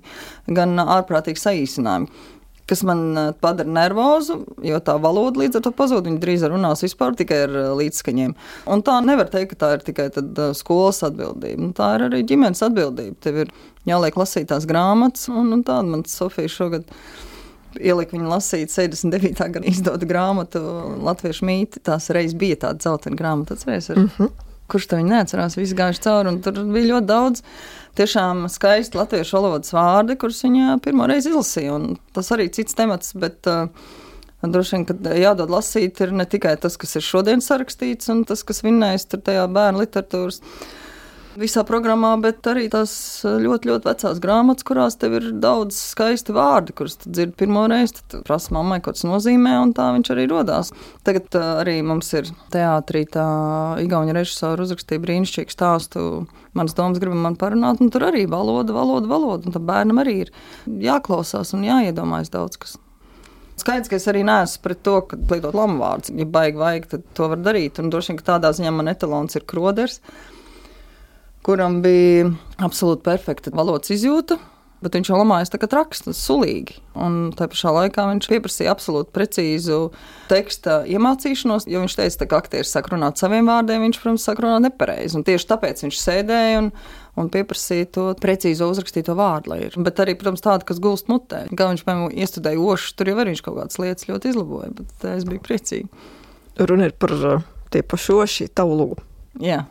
gan 0.53 0.77
ārprātīgi 0.85 1.41
saīsinājumi 1.41 2.34
kas 2.69 2.81
man 2.83 3.33
padara 3.41 3.69
nervozu, 3.69 4.39
jo 4.65 4.79
tā 4.83 4.95
valoda 5.01 5.41
līdz 5.41 5.59
ar 5.59 5.65
to 5.67 5.71
pazūd. 5.75 6.07
Viņa 6.09 6.21
drīz 6.21 6.45
runās 6.49 6.81
vispār 6.85 7.17
tikai 7.17 7.43
ar 7.45 7.53
līdzskaņiem. 7.79 8.33
Un 8.73 8.83
tā 8.85 8.97
nevar 9.05 9.29
teikt, 9.33 9.53
ka 9.53 9.61
tā 9.61 9.71
ir 9.77 9.85
tikai 9.85 10.07
tad, 10.15 10.31
uh, 10.33 10.55
skolas 10.57 11.03
atbildība. 11.05 11.59
Nu, 11.61 11.71
tā 11.77 11.91
ir 11.97 12.07
arī 12.07 12.23
ģimenes 12.27 12.63
atbildība. 12.65 13.19
Tev 13.21 13.43
ir 13.45 13.53
jāliek 13.89 14.17
lasīt 14.17 14.49
tās 14.49 14.67
grāmatas, 14.69 15.29
un, 15.29 15.53
un 15.57 15.63
tāda 15.67 15.85
man 15.91 16.05
Sofija 16.09 16.51
šogad. 16.51 16.89
Ieliku 17.75 18.15
viņu 18.15 18.29
lasīt 18.31 18.71
79. 18.71 19.35
gada 19.35 19.67
izdota 19.67 20.07
grāmatu 20.07 20.61
Latviešu 21.03 21.45
mīti. 21.45 21.83
Tās 21.83 22.07
reizes 22.15 22.37
bija 22.39 22.61
tāda 22.67 22.87
zeltaina 22.87 23.19
grāmata, 23.19 23.57
atceries? 23.59 23.91
Mm 23.91 24.09
-hmm. 24.17 24.44
Kurš 24.71 24.87
to 24.91 25.01
neatcerās? 25.05 25.57
Visi 25.59 25.77
gājuši 25.77 26.01
cauri, 26.05 26.31
tur 26.45 26.63
bija 26.73 26.95
ļoti 26.95 27.09
daudz 27.09 27.43
tiešām 27.95 28.47
skaisti 28.51 28.97
latviešu 28.99 29.37
valodas 29.37 29.73
vārdi, 29.75 30.17
kurus 30.19 30.41
viņa 30.43 30.79
pirmo 30.83 31.07
reizi 31.09 31.31
izlasīja. 31.31 31.77
Tas 32.15 32.31
arī 32.35 32.49
cits 32.53 32.77
temats, 32.77 33.13
bet 33.19 33.47
uh, 33.51 33.69
droši 34.41 34.75
vien, 34.75 34.87
ka 34.89 35.17
jādod 35.21 35.53
lasīt 35.53 36.01
ir 36.03 36.15
ne 36.15 36.25
tikai 36.29 36.55
tas, 36.61 36.79
kas 36.81 36.97
ir 36.97 37.05
šodien 37.05 37.43
sarakstīts, 37.45 38.09
un 38.13 38.25
tas, 38.27 38.43
kas 38.47 38.63
vinnējis 38.65 39.09
tajā 39.15 39.45
bērnu 39.53 39.85
literatūras 39.85 40.41
visā 41.39 41.63
programmā, 41.67 42.13
bet 42.23 42.45
arī 42.47 42.65
tās 42.71 42.93
ļoti, 43.23 43.69
ļoti 43.69 43.87
vecās 43.89 44.19
grāmatas, 44.23 44.65
kurās 44.67 44.97
tev 44.99 45.17
ir 45.19 45.27
daudz 45.43 45.77
skaisti 45.93 46.35
vārdi, 46.35 46.75
kurus 46.77 46.97
tu 47.01 47.11
dzirdi 47.11 47.35
pirmo 47.39 47.65
reizi. 47.71 47.99
Tad 47.99 48.23
prasa 48.27 48.55
mammai, 48.55 48.79
ko 48.83 48.93
tas 48.95 49.05
nozīmē, 49.07 49.55
un 49.63 49.73
tā 49.75 49.89
viņš 49.95 50.11
arī 50.15 50.27
rodās. 50.31 50.71
Tagad 51.07 51.35
arī 51.41 51.77
mums 51.85 52.11
ir 52.17 52.31
teātrī 52.53 53.05
tā 53.11 53.27
Igaunija 53.83 54.17
režisora 54.19 54.65
uzrakstīja 54.65 55.03
brīnišķīgu 55.03 55.53
stāstu. 55.53 56.05
Manas 56.55 56.77
domas 56.77 57.01
gribam 57.03 57.23
man 57.25 57.35
parunāt, 57.39 57.83
un 57.83 57.91
tur 57.91 58.07
arī 58.07 58.25
valoda, 58.31 58.75
valoda, 58.75 59.11
valoda. 59.11 59.49
Un 59.49 59.55
tam 59.55 59.67
bērnam 59.67 60.01
arī 60.03 60.21
ir 60.25 60.33
jāklausās 60.65 61.55
un 61.57 61.67
jāiedomājas 61.67 62.31
daudz 62.33 62.61
kas. 62.61 62.77
Skaidrs, 63.55 63.87
ka 63.87 63.95
es 63.95 64.07
arī 64.11 64.25
neesmu 64.27 64.63
pret 64.65 64.81
to, 64.83 64.97
ka 65.07 65.17
lietot 65.31 65.55
lamu 65.55 65.79
vārdus. 65.79 66.11
Ja 66.15 66.27
baigi 66.27 66.59
vajag, 66.59 66.87
tad 66.91 67.05
to 67.15 67.29
var 67.31 67.39
darīt. 67.43 67.79
Un 67.79 67.91
droši 67.91 68.11
vien, 68.11 68.19
ka 68.19 68.33
tādā 68.33 68.51
ziņā 68.55 68.73
man 68.75 68.91
etalons 68.91 69.37
ir 69.39 69.45
kroders 69.47 70.01
kuram 71.45 71.79
bija 71.85 72.31
absolūti 72.57 73.05
perfekta 73.05 73.53
valodas 73.55 73.93
izjūta. 73.93 74.39
Bet 74.83 74.93
viņš 74.93 75.07
jau 75.09 75.17
lamājas 75.17 75.49
tā 75.49 75.57
kā 75.57 75.69
traks, 75.71 76.03
tas 76.05 76.19
sulīgi. 76.19 76.75
Un 76.99 77.31
tā 77.33 77.47
pašā 77.49 77.71
laikā 77.73 78.03
viņš 78.09 78.27
pieprasīja 78.29 78.73
absolūti 78.75 79.13
precīzu 79.15 79.77
teksta 80.29 80.81
iemācīšanos, 80.91 81.65
jo 81.71 81.81
viņš 81.81 81.95
teica, 81.97 82.27
ka 82.29 82.41
aktieris 82.43 82.73
sāk 82.75 82.91
runāt 82.91 83.17
saviem 83.17 83.47
vārdiem, 83.49 83.85
viņš, 83.87 83.99
protams, 84.03 84.25
sāk 84.27 84.43
runāt 84.43 84.67
nepareizi. 84.67 85.17
Un 85.17 85.25
tieši 85.25 85.49
tāpēc 85.49 85.81
viņš 85.87 86.01
sēdēja 86.03 86.59
un, 86.59 86.69
un 87.17 87.31
pieprasīja 87.33 87.89
to 87.97 88.07
precīzo 88.21 88.67
uzrakstīto 88.69 89.15
vārdu. 89.17 89.57
Bet 89.87 90.03
arī, 90.03 90.13
protams, 90.19 90.43
tādu, 90.45 90.67
kas 90.69 90.83
gulst 90.83 91.09
mutē. 91.09 91.45
Kā 91.55 91.71
viņš, 91.71 91.85
piemēram, 91.87 92.13
iestudēja 92.13 92.61
ošu, 92.75 92.93
tur 92.99 93.09
jau 93.09 93.17
arī 93.23 93.33
viņš 93.33 93.45
kaut 93.47 93.61
kādas 93.61 93.81
lietas 93.81 94.09
ļoti 94.11 94.35
izlaboja, 94.35 94.73
bet 94.81 95.07
es 95.15 95.25
biju 95.25 95.45
priecīga. 95.47 96.03
Runa 96.61 96.91
ir 96.91 96.99
par 96.99 97.15
uh, 97.15 97.47
tie 97.73 97.81
pašoši 97.81 98.51
tavu 98.53 98.77
lūgu. 98.83 99.01
Jā. 99.41 99.63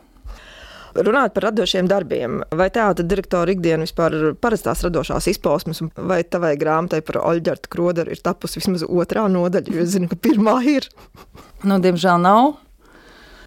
Runājot 0.95 1.33
par 1.35 1.49
radošiem 1.49 1.89
darbiem, 1.91 2.39
vai 2.55 2.69
teātris 2.71 3.07
direktora 3.09 3.51
ikdiena 3.51 3.83
vispār 3.83 4.15
ir 4.15 4.35
parastās 4.39 4.83
radošās 4.85 5.27
izpausmes, 5.33 5.81
vai 5.99 6.21
tavai 6.23 6.53
grāmatai 6.59 7.01
par 7.03 7.19
Oļģerta 7.19 7.71
Kroderu 7.71 8.15
ir 8.15 8.21
tapusi 8.23 8.61
vismaz 8.61 8.85
otrā 8.87 9.25
nodaļa, 9.31 9.75
jo 9.75 9.83
es 9.83 9.91
zinu, 9.97 10.07
ka 10.11 10.15
pirmā 10.15 10.55
ir? 10.71 10.87
Nu, 11.67 11.81
diemžēl 11.83 12.21
nav 12.23 12.53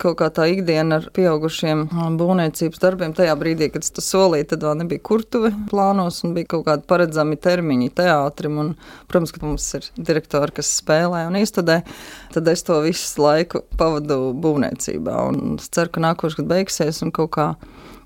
kaut 0.00 0.18
kā 0.20 0.28
tā 0.34 0.46
ikdiena 0.52 0.98
ar 1.00 1.08
pieaugušiem 1.14 1.84
būvniecības 2.18 2.80
darbiem. 2.82 3.14
Tajā 3.16 3.34
brīdī, 3.38 3.68
kad 3.74 3.86
tas 3.96 4.08
solīja, 4.12 4.50
tad 4.52 4.64
vēl 4.66 4.78
nebija 4.82 5.02
kurtuve 5.04 5.50
plānos 5.70 6.20
un 6.26 6.34
bija 6.36 6.50
kaut 6.54 6.66
kādi 6.68 6.86
paredzami 6.90 7.38
termiņi 7.42 7.90
teātrim. 7.98 8.58
Un, 8.62 8.72
protams, 9.10 9.34
ka 9.34 9.42
mums 9.44 9.66
ir 9.78 9.90
direktori, 9.96 10.54
kas 10.58 10.70
spēlē 10.80 11.26
un 11.28 11.38
iestudē. 11.40 11.80
Tad 12.34 12.50
es 12.52 12.64
to 12.66 12.80
visu 12.86 13.22
laiku 13.22 13.64
pavadu 13.80 14.32
būvniecībā. 14.38 15.18
Un 15.32 15.58
es 15.58 15.68
ceru, 15.74 15.92
ka 15.94 16.04
nākošais 16.06 16.40
gads 16.40 16.52
beigsies 16.54 17.04
un 17.06 17.14
kaut 17.14 17.34
kā. 17.36 17.50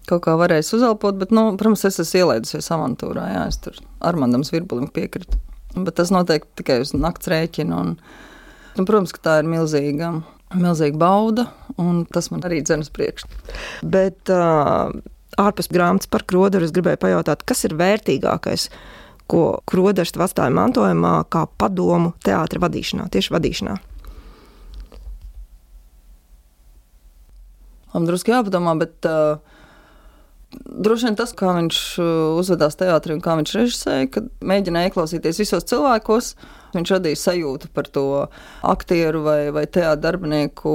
Kaut 0.09 0.25
kā 0.25 0.33
varēs 0.35 0.73
uzelpot, 0.75 1.15
bet, 1.15 1.31
nu, 1.31 1.53
protams, 1.55 1.85
es 1.87 2.01
esmu 2.03 2.25
ielaidusies 2.25 2.73
avantūrā. 2.75 3.29
Jā, 3.37 3.43
es 3.53 3.61
tur 3.63 3.77
Armandam 4.03 4.43
Zvirbulim 4.43 4.89
piekritu. 4.91 5.39
Bet 5.77 5.95
tas 6.01 6.11
notiek 6.11 6.49
tikai 6.59 6.81
uz 6.83 6.91
nakts 6.97 7.31
rēķina. 7.31 7.79
Un, 7.79 7.93
un, 8.75 8.89
protams, 8.89 9.15
ka 9.15 9.23
tā 9.23 9.37
ir 9.45 9.51
milzīga 9.53 10.11
milzīga 10.59 10.99
bauda, 11.01 11.47
un 11.81 12.05
tas 12.13 12.31
man 12.33 12.45
arī 12.47 12.63
dzen 12.65 12.85
uz 12.85 12.91
priekšu. 12.95 13.29
Bet 13.83 14.33
uh, 14.33 14.93
ārpus 15.41 15.71
grāmatas 15.73 16.11
par 16.13 16.27
kroderu, 16.29 16.67
es 16.67 16.75
gribēju 16.75 17.01
pajautāt, 17.03 17.45
kas 17.49 17.65
ir 17.69 17.77
vērtīgākais, 17.79 18.69
ko 19.31 19.63
kroders 19.69 20.15
atstāja 20.17 20.53
mantojumā, 20.55 21.23
kā 21.33 21.47
padomu 21.61 22.13
teātra 22.25 22.61
vadīšanā, 22.63 23.09
tieši 23.13 23.35
vadīšanā. 23.37 23.79
Man 27.93 28.09
drusku 28.09 28.33
jāpadomā, 28.33 28.73
bet 28.81 29.09
uh, 29.09 29.37
droši 30.53 31.11
vien 31.11 31.21
tas, 31.21 31.35
kā 31.37 31.53
viņš 31.59 31.85
uzvedās 32.41 32.79
teātrī 32.81 33.17
un 33.17 33.23
kā 33.25 33.37
viņš 33.41 33.55
režisēja, 33.59 34.11
kad 34.15 34.33
mēģināja 34.41 34.89
ieklausīties 34.89 35.41
visos 35.45 35.69
cilvēkos, 35.69 36.33
uh, 36.33 36.59
Viņš 36.73 36.95
radīja 36.95 37.21
sajūtu 37.21 37.69
par 37.77 37.89
to 37.93 38.05
aktieru 38.65 39.23
vai, 39.27 39.39
vai 39.55 39.67
teātra 39.67 40.01
darbinieku 40.03 40.73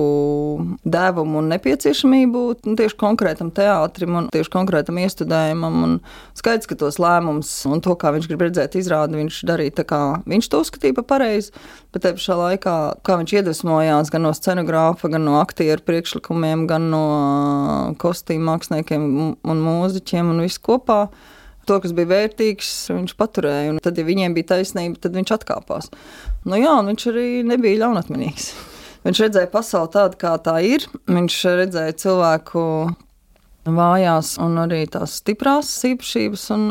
devumu 0.85 1.41
un 1.41 1.49
nepieciešamību 1.53 2.43
tieši 2.77 2.97
konkrētam 2.99 3.49
teātrim 3.55 4.17
un 4.19 4.27
tieši 4.33 4.51
konkrētam 4.53 4.99
iestudējumam. 5.01 5.79
Un 5.87 5.95
skaidrs, 6.37 6.69
ka 6.69 6.77
tos 6.79 6.99
lēmumus 7.01 7.51
un 7.69 7.81
to, 7.83 7.95
kā 7.99 8.13
viņš 8.15 8.29
grib 8.29 8.45
redzēt 8.47 8.77
izrādi, 8.79 9.19
viņš 9.21 9.41
darīja 9.49 9.79
tā, 9.79 9.87
kā 9.89 10.01
viņš 10.29 10.51
to 10.53 10.61
uzskatīja 10.65 10.97
par 10.99 11.07
pareizi. 11.15 11.53
Bet 11.95 12.05
te 12.05 12.13
pašā 12.17 12.37
laikā, 12.37 12.75
kā 13.07 13.17
viņš 13.21 13.33
iedvesmojās 13.39 14.11
gan 14.13 14.27
no 14.27 14.33
scenogrāfa, 14.37 15.09
gan 15.13 15.25
no 15.27 15.39
aktieru 15.41 15.83
priekšlikumiem, 15.87 16.67
gan 16.69 16.91
no 16.93 17.05
kostīmu 18.01 18.51
māksliniekiem 18.51 19.09
un 19.41 19.65
mūziķiem 19.65 20.29
un 20.33 20.45
viss 20.45 20.61
kopā 20.61 21.07
to, 21.67 21.79
kas 21.83 21.93
bija 21.97 22.12
vērtīgs, 22.13 22.71
viņš 22.93 23.13
paturēja. 23.19 23.74
Un 23.74 23.81
tad, 23.83 24.00
ja 24.00 24.05
viņiem 24.07 24.36
bija 24.38 24.53
taisnība, 24.55 25.00
tad 25.03 25.17
viņš 25.17 25.33
atkāpās. 25.38 25.91
Nu, 26.47 26.57
jā, 26.59 26.75
viņš 26.88 27.07
arī 27.12 27.27
nebija 27.47 27.83
ļaunatminīgs. 27.83 28.51
Viņš 29.07 29.24
redzēja 29.24 29.51
pasauli 29.51 29.91
tādu, 29.93 30.19
kā 30.19 30.33
tā 30.43 30.57
ir. 30.67 30.88
Viņš 31.07 31.36
redzēja 31.62 31.97
cilvēku 32.03 32.63
vājās 33.77 34.38
un 34.43 34.57
arī 34.63 34.86
tās 34.91 35.19
stiprās 35.21 35.69
īpašības 35.88 36.47
un, 36.55 36.65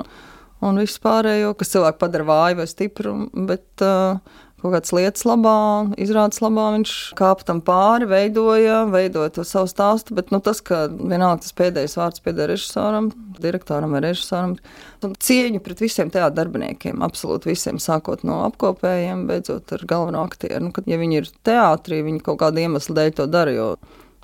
un 0.65 0.81
visu 0.81 1.01
pārējo, 1.05 1.55
kas 1.57 1.75
cilvēku 1.75 2.03
padara 2.03 2.29
vāju 2.29 2.61
vai 2.61 2.69
stipru. 2.71 3.15
Bet, 3.49 3.69
uh, 3.85 4.43
kaut 4.63 4.73
kādas 4.73 4.93
lietas 4.97 5.25
labā, 5.29 5.59
izrādes 6.01 6.41
labā 6.41 6.71
viņš 6.79 6.93
kāpa 7.19 7.45
tam 7.47 7.61
pāri, 7.65 8.09
veidoja, 8.09 8.81
veidoja 8.91 9.35
to 9.37 9.45
savu 9.47 9.69
stāstu. 9.71 10.17
Bet 10.17 10.33
nu, 10.35 10.41
tas, 10.45 10.63
ka 10.65 10.87
vienalga 10.89 11.45
tas 11.45 11.55
pēdējais 11.57 11.97
vārds 12.01 12.25
pieder 12.25 12.51
režisoram, 12.53 13.11
direktoram 13.43 13.93
vai 13.93 14.03
režisoram, 14.07 14.57
un 15.05 15.15
cieņu 15.29 15.61
pret 15.65 15.85
visiem 15.85 16.11
teātriem 16.13 16.37
darbiniekiem, 16.37 17.05
absolūti 17.05 17.53
visiem, 17.53 17.79
sākot 17.83 18.25
no 18.27 18.41
apkopējiem, 18.49 19.27
beidzot 19.29 19.77
ar 19.77 19.87
galveno 19.89 20.25
aktieru. 20.27 20.65
Nu, 20.67 20.73
kad, 20.75 20.89
ja 20.91 20.99
viņi 21.01 21.21
ir 21.21 21.31
teātrī, 21.47 22.03
viņi 22.07 22.25
kaut 22.27 22.41
kādu 22.43 22.65
iemeslu 22.65 22.97
dēļ 22.97 23.15
to 23.21 23.29
dara, 23.31 23.55
jo 23.55 23.69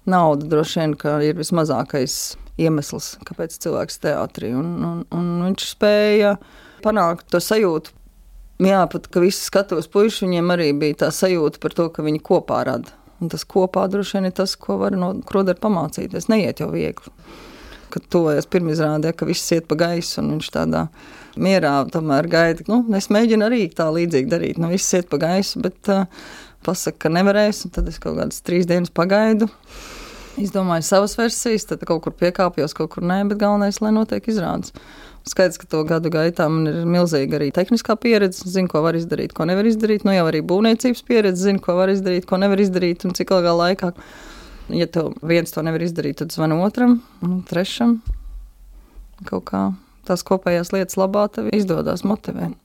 nauda 0.09 0.49
droši 0.51 0.81
vien 0.83 0.97
ir 1.29 1.39
vismazākais 1.39 2.19
iemesls, 2.61 3.17
kāpēc 3.29 3.55
cilvēks 3.62 4.01
teātrī. 4.03 4.53
Un, 4.59 4.75
un, 4.89 5.03
un 5.15 5.33
viņš 5.47 5.73
spēja 5.77 6.37
panākt 6.83 7.29
to 7.33 7.41
sajūtu 7.41 7.95
Jā, 8.62 8.83
pat 8.87 9.09
ka 9.11 9.23
visi 9.23 9.42
skatuves 9.42 9.88
puiši, 9.90 10.26
viņiem 10.26 10.50
arī 10.54 10.69
bija 10.78 11.00
tā 11.04 11.09
sajūta 11.14 11.59
par 11.62 11.73
to, 11.75 11.88
ka 11.90 12.04
viņi 12.07 12.21
kopā 12.23 12.61
rada. 12.69 12.92
Un 13.23 13.31
tas 13.33 13.42
kopā 13.49 13.88
droši 13.90 14.19
vien 14.19 14.28
ir 14.28 14.35
tas, 14.38 14.54
ko 14.59 14.76
var 14.81 14.95
no 14.99 15.12
krodera 15.26 15.59
pamācīties. 15.62 16.28
Neiet 16.31 16.62
jau 16.62 16.69
viegli. 16.71 17.11
Kad 17.92 18.07
tuvojas 18.12 18.47
pirmizrādē, 18.50 19.12
ka 19.14 19.26
viss 19.28 19.50
iet 19.54 19.66
pa 19.71 19.78
gaisu 19.78 20.21
un 20.23 20.37
viņš 20.37 20.50
tādā 20.54 20.87
mierā 21.42 21.75
tomēr 21.92 22.28
gaida. 22.31 22.66
Nu, 22.71 22.81
es 22.99 23.11
mēģinu 23.12 23.47
arī 23.49 23.66
tā 23.75 23.88
līdzīgi 23.95 24.31
darīt. 24.31 24.62
Nu, 24.62 24.71
viss 24.73 24.95
iet 24.95 25.11
pa 25.11 25.21
gaisu, 25.23 25.62
bet 25.64 25.90
uh, 25.92 26.07
pasaka, 26.66 27.07
ka 27.07 27.12
nevarēs. 27.14 27.66
Tad 27.75 27.90
es 27.90 27.99
kaut 28.02 28.19
kādas 28.21 28.42
trīs 28.47 28.69
dienas 28.71 28.95
pagaidu. 28.95 29.50
Izdomāju 30.41 30.85
savas 30.87 31.12
versijas, 31.19 31.67
tad 31.69 31.83
kaut 31.89 32.07
kur 32.07 32.15
piekāpjos, 32.17 32.73
kaut 32.77 32.95
kur 32.95 33.05
nē, 33.05 33.19
bet 33.29 33.41
galvenais, 33.43 33.83
lai 33.85 33.91
notiek 33.93 34.25
izrādes. 34.33 34.73
Skaidrs, 35.29 35.59
ka 35.61 35.69
to 35.71 35.83
gadu 35.87 36.11
gaitā 36.11 36.49
man 36.51 36.67
ir 36.71 36.79
milzīga 36.89 37.37
arī 37.39 37.51
tehniskā 37.55 37.95
pieredze. 38.01 38.49
Zinu, 38.51 38.71
ko 38.73 38.81
var 38.83 38.97
izdarīt, 38.99 39.35
ko 39.37 39.47
nevar 39.47 39.69
izdarīt. 39.69 40.07
Nu, 40.09 40.15
jau 40.17 40.25
arī 40.31 40.41
būvniecības 40.43 41.05
pieredze, 41.07 41.45
zinu, 41.45 41.62
ko 41.62 41.77
var 41.79 41.93
izdarīt, 41.93 42.27
ko 42.27 42.41
nevar 42.43 42.62
izdarīt 42.65 43.05
un 43.07 43.15
cik 43.19 43.31
ilgā 43.37 43.53
laikā. 43.61 43.93
Ja 44.73 44.89
tev 44.91 45.12
viens 45.27 45.53
to 45.55 45.62
nevar 45.62 45.85
izdarīt, 45.85 46.23
tad 46.23 46.35
zvani 46.35 46.59
otram, 46.65 46.99
trešam. 47.51 48.01
Kaut 49.29 49.47
kā 49.53 49.62
tās 50.09 50.25
kopējās 50.27 50.73
lietas 50.75 50.99
labā 50.99 51.29
tev 51.31 51.53
izdodas 51.55 52.07
motivēt. 52.09 52.57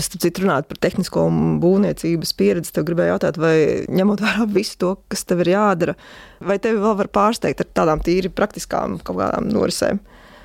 Es 0.00 0.08
citu 0.08 0.46
runāju 0.46 0.64
par 0.70 0.78
tehnisko 0.80 1.26
un 1.28 1.58
būvniecības 1.60 2.32
pieredzi. 2.38 2.72
Tev 2.72 2.86
gribēju 2.88 3.12
jautāt, 3.12 3.38
vai 3.40 3.56
ņemot 3.92 4.22
vērā 4.24 4.46
visu 4.48 4.78
to, 4.80 4.94
kas 5.12 5.26
tev 5.28 5.44
ir 5.44 5.52
jādara, 5.52 5.96
vai 6.40 6.56
tevi 6.62 6.80
vēl 6.80 6.96
var 7.02 7.10
pārsteigt 7.12 7.60
ar 7.60 7.68
tādām 7.76 8.00
tīri 8.04 8.32
praktiskām 8.32 8.96
kaut 9.04 9.20
kādām 9.20 9.50
norisēm? 9.52 10.00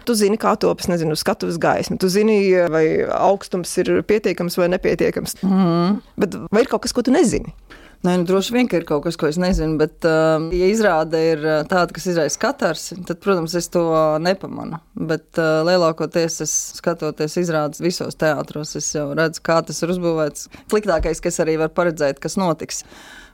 Tu 0.07 0.15
zini, 0.15 0.39
kā 0.39 0.53
topas, 0.59 0.87
nezinu, 0.87 1.15
skatuves 1.19 1.59
gaisma. 1.59 1.97
Tu 1.99 2.07
zini, 2.11 2.37
vai 2.71 2.83
augstums 3.11 3.73
ir 3.83 3.91
pietiekams 4.07 4.55
vai 4.59 4.69
nepietiekams. 4.71 5.39
Mm. 5.43 5.97
Bet 6.19 6.37
vai 6.47 6.63
ir 6.63 6.71
kaut 6.71 6.85
kas, 6.85 6.95
ko 6.95 7.03
tu 7.03 7.15
nezini? 7.15 7.51
Nē, 8.05 8.13
nu, 8.21 8.25
droši 8.29 8.53
vien, 8.53 8.67
ka 8.69 8.77
ir 8.77 8.85
kaut 8.85 9.01
kas, 9.07 9.15
ko 9.17 9.25
es 9.25 9.39
nezinu, 9.41 9.79
bet, 9.81 9.95
uh, 10.05 10.43
ja 10.53 10.67
izrāde 10.69 11.21
ir 11.31 11.41
uh, 11.41 11.63
tāda, 11.67 11.89
kas 11.95 12.05
izraisa 12.11 12.37
katrs, 12.43 12.91
tad, 13.07 13.17
protams, 13.23 13.55
es 13.57 13.71
to 13.73 13.83
nepamanu. 14.21 14.77
Bet 15.09 15.41
uh, 15.41 15.63
lielākoties 15.65 16.37
es 16.45 16.53
skatoties 16.77 17.39
izrādes 17.41 17.81
visos 17.81 18.19
teātros, 18.21 18.75
es 18.77 18.91
jau 18.93 19.09
redzu, 19.17 19.41
kā 19.49 19.57
tas 19.65 19.81
ir 19.81 19.95
uzbūvēts. 19.95 20.45
Sliktākais, 20.69 21.23
kas 21.25 21.41
arī 21.41 21.57
var 21.63 21.73
paredzēt, 21.73 22.21
kas 22.21 22.37
notiks 22.37 22.85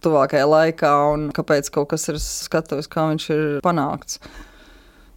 tuvākajā 0.03 0.47
laikā 0.47 0.95
un 1.11 1.29
kāpēc 1.35 1.69
kaut 1.75 1.91
kas 1.91 2.07
ir 2.11 2.23
skatuves, 2.23 2.87
kā 2.91 3.09
viņš 3.11 3.29
ir 3.35 3.45
panākts 3.67 4.19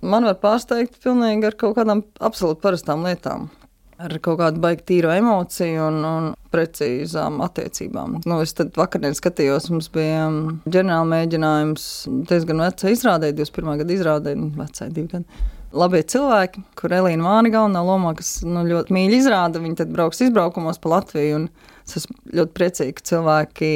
man 0.07 0.27
var 0.29 0.37
pārsteigt 0.41 0.99
pilnīgi 1.03 1.49
ar 1.49 1.57
kaut 1.59 1.77
kādām 1.79 2.03
absolūti 2.25 2.63
parastām 2.63 3.05
lietām. 3.07 3.49
Ar 3.97 4.13
kaut 4.21 4.37
kādu 4.43 4.61
baigtu 4.61 4.91
tīru 4.91 5.09
emociju 5.15 5.87
un, 5.89 6.03
un 6.05 6.25
precīzām 6.53 7.39
attiecībām. 7.45 8.19
Nu, 8.29 8.41
es 8.45 8.53
tad 8.57 8.75
vakarā 8.77 9.13
skatījos, 9.17 9.71
mums 9.73 9.89
bija 9.93 10.27
um, 10.29 10.59
ģenerāla 10.69 11.09
mēģinājums 11.15 11.87
diezgan 12.29 12.61
vecai 12.61 12.93
izrādē, 12.93 13.33
21. 13.37 13.81
gada 13.81 13.97
izrādē, 13.97 14.35
nu, 14.37 14.51
vecai 14.59 14.91
divi 14.93 15.09
gadi. 15.15 15.47
Labie 15.77 16.03
cilvēki, 16.09 16.63
kur 16.79 16.93
Elīna 16.95 17.25
Vāna 17.25 17.51
galvenā 17.53 17.83
lomā, 17.85 18.13
kas 18.17 18.39
nu, 18.47 18.63
ļoti 18.69 18.95
mīļi 18.97 19.19
izrāda, 19.21 19.61
viņi 19.65 19.81
tad 19.81 19.91
brauks 19.93 20.23
izbraukumos 20.25 20.79
pa 20.81 20.93
Latviju. 20.95 21.47
Es 21.89 21.99
esmu 22.03 22.17
ļoti 22.37 22.55
priecīga, 22.57 22.97
ka 22.97 23.09
cilvēki 23.11 23.73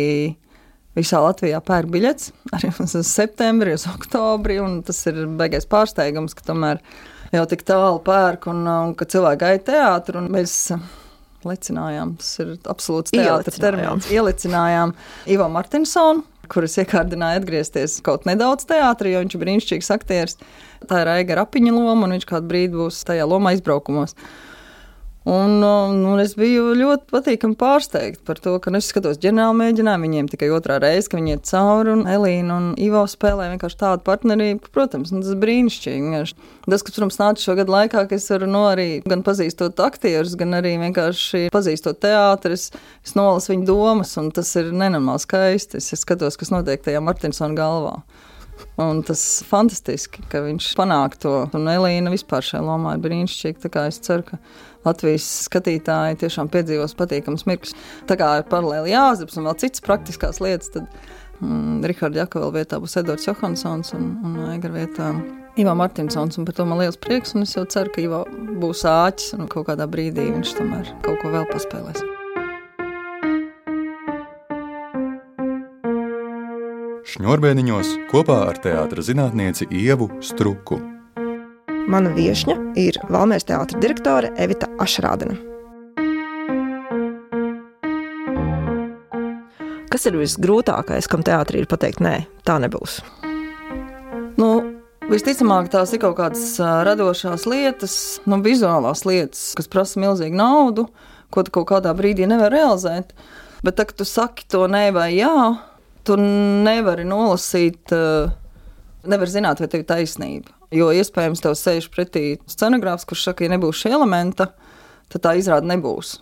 visā 0.98 1.20
Latvijā 1.24 1.60
pērk 1.64 1.90
biļetes, 1.92 2.32
arī 2.56 2.72
uz 2.84 2.96
septembri, 3.08 3.74
uz 3.76 3.86
oktobri. 3.90 4.60
Tas 4.86 5.00
ir 5.10 5.24
beigais 5.40 5.68
pārsteigums, 5.70 6.36
ka 6.36 6.46
tomēr 6.52 6.84
jau 7.34 7.44
tik 7.50 7.62
tālu 7.66 8.00
pērk 8.06 8.48
un, 8.50 8.64
un 8.66 8.96
ka 8.98 9.06
cilvēki 9.10 9.42
gaida 9.44 9.66
teātru. 9.70 10.24
Mēs 10.32 10.56
licinājām, 11.46 12.16
tas 12.20 12.34
ir 12.42 12.56
absolūts 12.68 13.14
teātris 13.14 13.60
termins, 13.60 14.10
ielicinājām 14.12 14.94
Ivo 15.30 15.48
Martinsonu. 15.52 16.26
Kuras 16.50 16.74
iekārdināja 16.82 17.38
atgriezties 17.38 18.00
kaut 18.02 18.24
nedaudz 18.26 18.64
teātrī, 18.66 19.12
jo 19.14 19.20
viņš 19.22 19.36
ir 19.36 19.42
brīnišķīgs 19.44 19.90
aktieris. 19.94 20.40
Tā 20.90 21.04
ir 21.04 21.10
Aiga 21.12 21.36
Rapiņa 21.38 21.74
loma, 21.76 22.08
un 22.08 22.16
viņš 22.16 22.26
kādu 22.26 22.50
brīdi 22.50 22.74
būs 22.74 23.04
tajā 23.06 23.28
lomā 23.30 23.52
izbraukumos. 23.54 24.16
Un, 25.28 25.58
un 25.60 25.98
um, 26.08 26.18
es 26.22 26.32
biju 26.32 26.70
ļoti 26.78 27.10
patīkami 27.12 27.56
pārsteigta 27.60 28.22
par 28.24 28.38
to, 28.40 28.54
ka 28.62 28.70
nu, 28.72 28.78
es 28.80 28.86
skatos 28.88 29.18
ģenerāli 29.20 29.58
mēģinājumu, 29.58 30.06
viņiem 30.06 30.30
tikai 30.32 30.48
otrā 30.56 30.78
reize, 30.80 31.10
ka 31.12 31.18
viņi 31.18 31.34
iet 31.34 31.50
cauri, 31.50 31.92
un 31.92 32.06
Elīna 32.08 32.56
un 32.56 32.70
Ivo 32.80 33.02
spēlē 33.04 33.50
vienkārši 33.50 33.78
tādu 33.82 34.06
partnerību, 34.06 34.70
protams, 34.72 35.12
nu, 35.12 35.20
tas 35.20 35.34
ir 35.34 35.42
brīnišķīgi. 35.42 36.22
Tas, 36.64 36.86
kas, 36.86 36.96
protams, 36.96 37.20
nāca 37.20 37.44
šo 37.44 37.58
gadu 37.60 37.76
laikā, 37.76 38.06
ka 38.08 38.16
es 38.16 38.30
varu 38.32 38.48
nu, 38.48 38.64
arī 38.70 38.88
gan 39.04 39.20
pazīstot 39.26 39.84
aktierus, 39.84 40.38
gan 40.40 40.56
arī 40.56 40.78
vienkārši 40.86 41.50
pazīstot 41.52 42.00
teātris, 42.00 42.70
es 43.04 43.12
nolasu 43.18 43.52
viņu 43.52 43.68
domas, 43.68 44.16
un 44.22 44.32
tas 44.32 44.54
ir 44.56 44.72
nenormāli 44.72 45.20
skaisti. 45.20 45.84
Es 45.84 45.92
skatos, 46.00 46.40
kas 46.40 46.54
notiek 46.54 46.80
tajā 46.80 47.04
Martinsona 47.04 47.60
galvā. 47.60 47.98
Un 48.80 49.02
tas 49.04 49.20
ir 49.40 49.48
fantastiski, 49.48 50.24
ka 50.32 50.42
viņš 50.44 50.72
panāk 50.78 51.16
to. 51.20 51.34
Un 51.56 51.68
Elīna 51.72 52.12
vispār 52.12 52.44
šajā 52.44 52.62
lomā 52.64 52.96
ir 52.96 53.04
brīnišķīga. 53.04 53.86
Es 53.88 54.00
ceru, 54.04 54.26
ka 54.28 54.40
Latvijas 54.86 55.26
skatītāji 55.46 56.20
tiešām 56.22 56.48
piedzīvos 56.52 56.96
patīkams 56.96 57.46
mirklis. 57.48 57.74
Tā 58.08 58.16
kā 58.20 58.38
ir 58.40 58.46
paralēli 58.50 58.94
jāzaps 58.94 59.36
un 59.36 59.48
vēl 59.48 59.58
citas 59.60 59.84
praktiskās 59.84 60.40
lietas, 60.40 60.72
tad 60.72 60.86
mm, 61.40 61.82
Rihards 61.90 62.20
Jakavela 62.22 62.54
vietā 62.54 62.80
būs 62.80 62.96
Edvards 63.00 63.28
Johansons 63.28 63.92
un, 63.98 64.14
un 64.24 64.38
Aigar 64.50 64.72
vietā. 64.76 65.12
Ivo 65.60 65.74
Martinsons, 65.76 66.38
un 66.38 66.46
par 66.46 66.54
to 66.56 66.64
man 66.64 66.78
liels 66.80 66.96
prieks, 66.96 67.34
un 67.34 67.44
es 67.44 67.56
jau 67.56 67.66
ceru, 67.68 67.90
ka 67.92 68.00
Ivo 68.04 68.22
būs 68.62 68.86
āķis, 68.88 69.34
un 69.36 69.50
kaut 69.50 69.66
kādā 69.68 69.88
brīdī 69.90 70.30
viņš 70.30 70.54
tomēr 70.60 70.94
kaut 71.04 71.20
ko 71.20 71.34
vēl 71.34 71.44
paspēlēs. 71.50 72.06
Šņurbēniņos 77.10 77.90
kopā 78.12 78.38
ar 78.52 78.62
teātras 78.62 79.10
zinātnieci 79.10 79.66
Ievu 79.74 80.06
Struku. 80.22 80.78
Mana 81.88 82.10
viesņa 82.12 82.56
ir 82.80 82.98
Valmēras 83.08 83.46
teātris 83.48 83.80
direktore 83.80 84.32
Evita 84.36 84.68
Ašrādena. 84.82 85.38
Kas 89.90 90.04
ir 90.10 90.18
visgrūtākais, 90.20 91.08
kam 91.10 91.24
teātrī 91.26 91.62
ir 91.62 91.70
pateikt, 91.70 92.02
nē, 92.04 92.18
tā 92.44 92.58
nebūs? 92.62 93.00
Nu, 94.40 94.50
Visticamāk, 95.10 95.66
tās 95.72 95.90
ir 95.90 95.98
kaut 96.04 96.14
kādas 96.20 96.52
radošās 96.86 97.42
lietas, 97.50 97.94
nu, 98.30 98.36
vizuālās 98.44 99.02
lietas, 99.08 99.40
kas 99.58 99.66
prasa 99.66 99.98
milzīgu 99.98 100.38
naudu, 100.38 100.84
ko 101.34 101.42
tu 101.42 101.54
kaut 101.56 101.66
kādā 101.72 101.90
brīdī 101.98 102.28
nevar 102.30 102.52
realizēt. 102.54 103.10
Bet, 103.64 103.74
tā, 103.80 103.88
kad 103.88 103.98
tu 103.98 104.06
saki 104.06 104.46
to 104.52 104.68
nē 104.70 104.84
vai 104.94 105.08
jā, 105.16 105.34
tu 106.06 106.14
nevari 106.20 107.08
nolasīt, 107.08 107.90
nevar 109.10 109.34
zināt, 109.34 109.58
vai 109.58 109.72
tev 109.72 109.82
ir 109.82 109.90
taisnība. 109.90 110.59
Jo 110.74 110.92
iespējams, 110.94 111.42
tev 111.42 111.56
sēž 111.58 111.88
pretī 111.90 112.24
scenogrāfs, 112.50 113.06
kurš 113.08 113.26
saka, 113.26 113.44
ja 113.44 113.54
nebūs 113.56 113.80
šī 113.82 113.94
elementa, 113.96 114.52
tad 115.10 115.24
tā 115.24 115.34
izrāda 115.40 115.66
nebūs. 115.66 116.20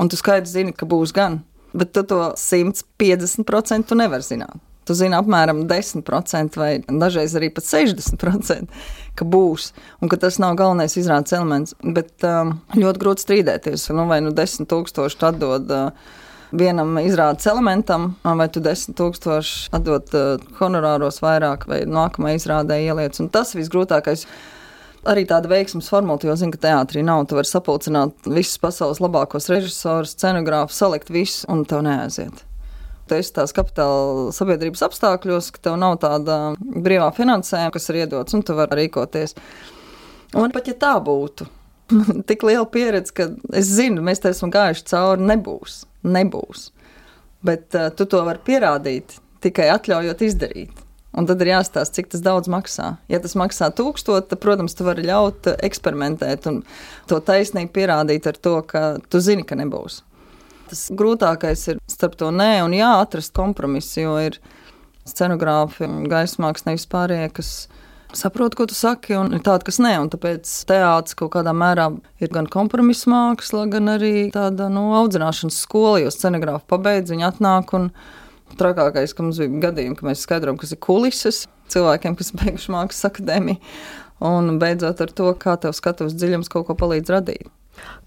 Un 0.00 0.08
tu 0.08 0.16
skaidri 0.16 0.48
zini, 0.48 0.72
ka 0.72 0.88
būs 0.88 1.12
gan. 1.12 1.42
Bet 1.76 1.92
tu 1.94 2.02
to 2.08 2.32
150% 2.40 3.94
nevari 3.98 4.26
zināt. 4.26 4.56
Tu 4.88 4.96
zini 4.96 5.14
apmēram 5.14 5.66
10% 5.70 6.56
vai 6.58 6.70
dažreiz 6.88 7.34
arī 7.38 7.50
pat 7.54 7.66
60%, 7.68 8.80
ka 9.14 9.26
būs 9.28 9.68
un 10.00 10.10
ka 10.10 10.18
tas 10.18 10.40
nav 10.42 10.56
galvenais 10.58 10.96
izrādes 10.98 11.36
elements. 11.36 11.76
Bet 11.84 12.24
um, 12.26 12.56
ļoti 12.74 13.02
grūti 13.04 13.26
strīdēties. 13.26 13.90
Nu, 13.94 14.08
vai 14.10 14.22
nu 14.24 14.32
10,000 14.34 15.28
atdod 15.28 15.70
uh, 15.76 16.16
vienam 16.52 16.98
izrādes 17.00 17.46
elementam, 17.50 18.14
vai 18.24 18.48
tu 18.52 18.62
10,000 18.64 19.70
atdod 19.76 20.14
uh, 20.16 20.48
honorāros 20.60 21.20
vairāk, 21.22 21.66
vai 21.70 21.82
nākamajai 21.86 22.40
izrādē 22.40 22.80
ieliec. 22.84 23.18
Un 23.22 23.30
tas 23.32 23.54
visgrūtākais 23.56 24.26
arī 25.08 25.24
tāda 25.28 25.50
veiksmes 25.50 25.88
formula, 25.90 26.20
jo 26.22 26.36
zinu, 26.36 26.54
ka 26.56 26.64
teātrī 26.66 27.04
nav. 27.06 27.26
Tu 27.28 27.38
vari 27.38 27.48
sapulcināt 27.48 28.28
visus 28.28 28.60
pasaules 28.62 29.00
labākos 29.02 29.50
režisorus, 29.52 30.14
scenogrāfus, 30.16 30.78
salikt 30.82 31.12
visu, 31.12 31.44
un 31.52 31.64
tev 31.68 31.84
neaiziet. 31.86 32.44
Tu 33.10 33.18
esi 33.18 33.32
tās 33.34 33.54
kapitāla 33.56 34.30
sabiedrības 34.34 34.84
apstākļos, 34.86 35.50
ka 35.54 35.64
tev 35.64 35.78
nav 35.82 35.96
tāda 36.02 36.40
brīvā 36.60 37.08
finansējuma, 37.16 37.72
kas 37.74 37.90
ir 37.90 38.04
iedots, 38.04 38.36
un 38.36 38.44
tu 38.46 38.54
vari 38.58 38.84
rīkoties. 38.84 39.34
Un 40.38 40.52
pat 40.54 40.70
ja 40.70 40.76
tā 40.78 40.92
būtu, 41.02 41.48
tik 42.28 42.44
liela 42.46 42.66
pieredze, 42.70 43.14
ka 43.16 43.30
es 43.56 43.70
zinu, 43.70 44.04
mēs 44.04 44.22
te 44.22 44.32
esam 44.34 44.52
gājuši 44.52 44.86
cauri, 44.90 45.26
nebūs. 45.32 45.82
nebūs. 46.06 46.70
Bet 47.46 47.76
uh, 47.78 47.88
tu 47.96 48.06
to 48.10 48.22
vari 48.26 48.42
pierādīt 48.44 49.18
tikai 49.44 49.70
atļaujot 49.72 50.24
izdarīt. 50.26 50.86
Un 51.10 51.26
tad 51.26 51.40
ir 51.42 51.50
jāstāsta, 51.50 51.96
cik 51.96 52.12
tas 52.12 52.22
daudz 52.22 52.50
maksā. 52.52 52.92
Ja 53.10 53.18
tas 53.22 53.34
maksā 53.38 53.72
tūkstoši, 53.74 54.28
tad, 54.30 54.38
protams, 54.42 54.76
tu 54.78 54.86
vari 54.86 55.02
ļaut 55.08 55.48
eksperimentēt 55.56 56.46
un 56.46 56.60
to 57.10 57.18
taisnīgi 57.26 57.72
pierādīt 57.74 58.28
ar 58.30 58.38
to, 58.38 58.54
ka 58.62 58.84
tu 59.10 59.18
zini, 59.24 59.42
ka 59.46 59.58
nebūs. 59.58 60.04
Tas 60.70 60.84
grūtākais 60.94 61.64
ir 61.72 61.80
starp 61.90 62.14
to 62.20 62.30
nē 62.30 62.60
un 62.62 62.76
jā 62.78 62.92
atrast 63.00 63.34
kompromisu, 63.34 64.04
jo 64.04 64.14
ir 64.22 64.38
scenogrāfi 65.08 65.88
un 65.88 66.04
gaismāks 66.10 66.68
nevis 66.68 66.86
pārējie, 66.90 67.32
kas 67.34 67.50
saprot, 68.16 68.54
ko 68.58 68.66
tu 68.70 68.76
saki, 68.76 69.14
un 69.18 69.34
ir 69.36 69.42
tādi, 69.46 69.66
kas 69.68 69.80
nē. 69.82 69.92
Tāpēc 70.12 70.50
teātris 70.68 71.16
kaut 71.18 71.32
kādā 71.36 71.54
mērā 71.56 71.88
ir 72.22 72.32
gan 72.34 72.48
kompromisa 72.50 73.10
māksla, 73.12 73.66
gan 73.72 73.92
arī 73.94 74.28
tāda 74.34 74.70
nu, 74.72 74.90
audzināšanas 74.98 75.60
skola, 75.64 76.00
jo 76.04 76.12
scenogrāfi 76.14 76.68
pabeidz, 76.70 77.14
viņi 77.14 77.28
atnāk 77.30 77.74
un 77.78 77.90
trakākais, 78.60 79.14
ka 79.14 79.24
mums 79.24 79.40
bija 79.42 79.64
gadījumi, 79.68 79.96
ka 79.98 80.08
mēs 80.08 80.26
skaidrojam, 80.26 80.58
kas 80.60 80.74
ir 80.74 80.82
kulises 80.82 81.44
cilvēkiem, 81.70 82.18
kas 82.18 82.32
beiguši 82.36 82.74
mākslas 82.74 83.10
akadēmiju, 83.10 83.60
un 84.26 84.56
beidzot 84.62 85.00
ar 85.04 85.14
to, 85.16 85.32
kā 85.40 85.56
tev 85.62 85.74
skatuves 85.76 86.16
dziļums 86.18 86.50
kaut 86.52 86.68
ko 86.68 86.76
palīdz 86.78 87.14
radīt. 87.14 87.50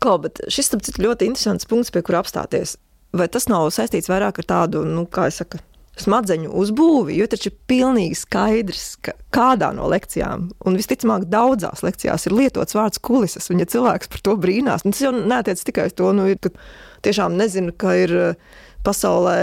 Klau, 0.04 0.20
bet 0.22 0.44
šis 0.52 0.74
ir 0.76 1.06
ļoti 1.08 1.32
interesants 1.32 1.68
punkts, 1.70 1.94
pie 1.94 2.04
kura 2.06 2.22
apstāties. 2.22 2.76
Vai 3.14 3.30
tas 3.32 3.48
nav 3.50 3.70
saistīts 3.74 4.10
vairāk 4.10 4.42
ar 4.42 4.50
tādu, 4.50 4.84
nu, 4.86 5.06
kā 5.10 5.30
jau 5.30 5.40
saka, 5.42 5.62
smadzeņu 6.02 6.50
uzbūvi, 6.58 7.18
jo 7.20 7.28
taču 7.30 7.52
ir 7.52 7.58
pilnīgi 7.70 8.18
skaidrs, 8.18 8.86
ka 9.06 9.14
kādā 9.34 9.70
no 9.78 9.86
lekcijām, 9.92 10.48
un 10.66 10.78
visticamāk, 10.80 11.28
daudzās 11.30 11.84
lekcijās 11.86 12.28
ir 12.28 12.38
lietots 12.38 12.78
vārds 12.78 13.02
kulises, 13.04 13.52
un 13.54 13.62
ja 13.62 13.70
cilvēks 13.70 14.10
par 14.10 14.24
to 14.26 14.36
brīnās, 14.42 14.86
nu, 14.86 14.94
tas 14.96 15.04
jau 15.06 15.14
netiec 15.14 15.62
tikai 15.70 15.90
uz 15.92 15.98
to, 15.98 16.10
nu, 16.18 16.28
ka 16.42 16.50
tiešām 17.06 17.38
nezinu, 17.38 17.76
ka 17.78 17.94
ir 18.02 18.16
pasaulē 18.84 19.38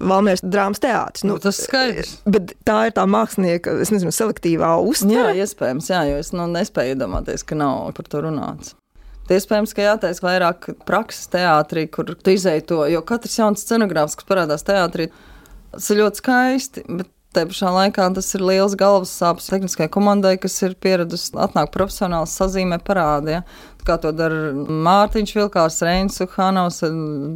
Valmieras 0.00 0.42
drāmas 0.42 0.80
teātris. 0.82 1.22
Nu, 1.26 1.36
nu, 1.36 1.42
tas 1.42 1.60
skaidrs. 1.62 2.16
Bet 2.26 2.56
tā 2.66 2.78
ir 2.88 2.94
tā 2.96 3.04
mākslinieka, 3.06 3.76
es 3.84 3.92
nezinu, 3.94 4.10
selektīvā 4.14 4.72
uztvere. 4.82 5.36
Jā, 5.36 5.46
iespējams, 5.46 5.90
jā, 5.92 6.04
jo 6.10 6.22
es 6.22 6.32
nu, 6.34 6.48
nespēju 6.50 6.96
iedomāties, 6.96 7.44
ka 7.46 7.58
nav 7.58 7.92
par 7.98 8.08
to 8.10 8.24
runāts. 8.24 8.74
Iespējams, 9.32 9.72
ka 9.72 9.84
jātaisa 9.84 10.24
vairāk 10.24 10.66
prakses 10.84 11.30
teātrī, 11.32 11.86
kur 11.88 12.10
tu 12.10 12.34
izēji 12.34 12.66
to, 12.68 12.82
jo 12.90 13.00
katrs 13.06 13.38
jauns 13.38 13.62
scenogrāfs, 13.64 14.18
kas 14.18 14.26
parādās 14.28 14.66
teātrī, 14.66 15.06
tas 15.74 15.90
ir 15.90 16.02
ļoti 16.02 16.22
skaisti. 16.22 16.86
Bet 16.88 17.10
Te 17.32 17.46
pašā 17.48 17.70
laikā 17.72 18.10
tas 18.12 18.26
ir 18.36 18.42
liels 18.44 18.74
galvas 18.76 19.12
sāpes 19.16 19.46
tehniskajai 19.48 19.88
komandai, 19.92 20.34
kas 20.40 20.58
ir 20.66 20.74
pieradusi 20.84 21.32
atnākt 21.40 21.72
profesionāli 21.72 22.28
sazīmē 22.28 22.76
parādē. 22.84 23.38
Ja? 23.38 23.70
Kā 23.88 23.96
to 24.02 24.10
dara 24.12 24.50
Mārtiņš 24.52 25.32
Vilkārs, 25.38 25.80
Reins 25.86 26.20
Uhanovs, 26.20 26.82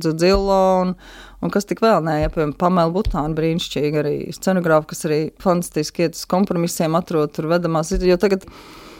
Dzillo 0.04 0.60
un, 0.82 0.92
un 1.40 1.54
kas 1.54 1.64
tik 1.64 1.80
vēl 1.80 2.04
nē, 2.04 2.18
ja, 2.26 2.34
piemēram, 2.34 2.52
Pamela 2.60 2.92
Butāna 2.92 3.32
brīnišķīgi 3.38 4.02
arī 4.02 4.14
scenogrāfa, 4.36 4.90
kas 4.92 5.08
arī 5.08 5.20
fantastiski 5.42 6.04
iet 6.04 6.20
uz 6.20 6.26
kompromisiem, 6.28 7.00
atrod 7.00 7.32
tur 7.32 7.48
vedamās, 7.56 7.96
jo 7.96 8.20
tagad 8.20 8.44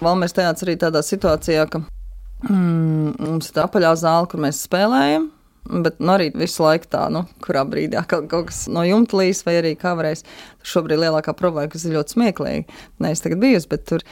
Valmērs 0.01 0.37
teāts 0.37 0.64
arī 0.64 0.81
tādā 0.81 1.05
situācijā, 1.05 1.68
ka 1.70 1.85
mm, 2.49 3.20
mums 3.20 3.53
ir 3.53 3.61
tā 3.61 3.68
apaļā 3.68 3.92
zāle, 4.01 4.33
kur 4.33 4.40
mēs 4.49 4.64
spēlējam, 4.64 5.29
Bet 5.66 5.98
nu, 5.98 6.12
arī 6.14 6.31
visu 6.38 6.62
laiku 6.62 6.88
tā, 6.92 7.07
nu, 7.12 7.24
kurā 7.42 7.64
brīdī 7.66 7.98
kaut, 8.09 8.29
kaut 8.31 8.50
kas 8.50 8.64
no 8.70 8.85
jumta 8.87 9.18
līs, 9.18 9.42
vai 9.46 9.57
arī 9.61 9.74
kā 9.79 9.96
varēs. 9.98 10.22
Šobrīd 10.66 11.02
lielākā 11.02 11.35
problēma, 11.38 11.70
kas 11.72 11.87
ir 11.87 11.96
ļoti 11.96 12.16
smieklīga, 12.16 12.81
nevis 13.02 13.24
tagad 13.24 13.42
bijusi, 13.42 13.70
bet 13.70 13.87
tur 13.90 14.05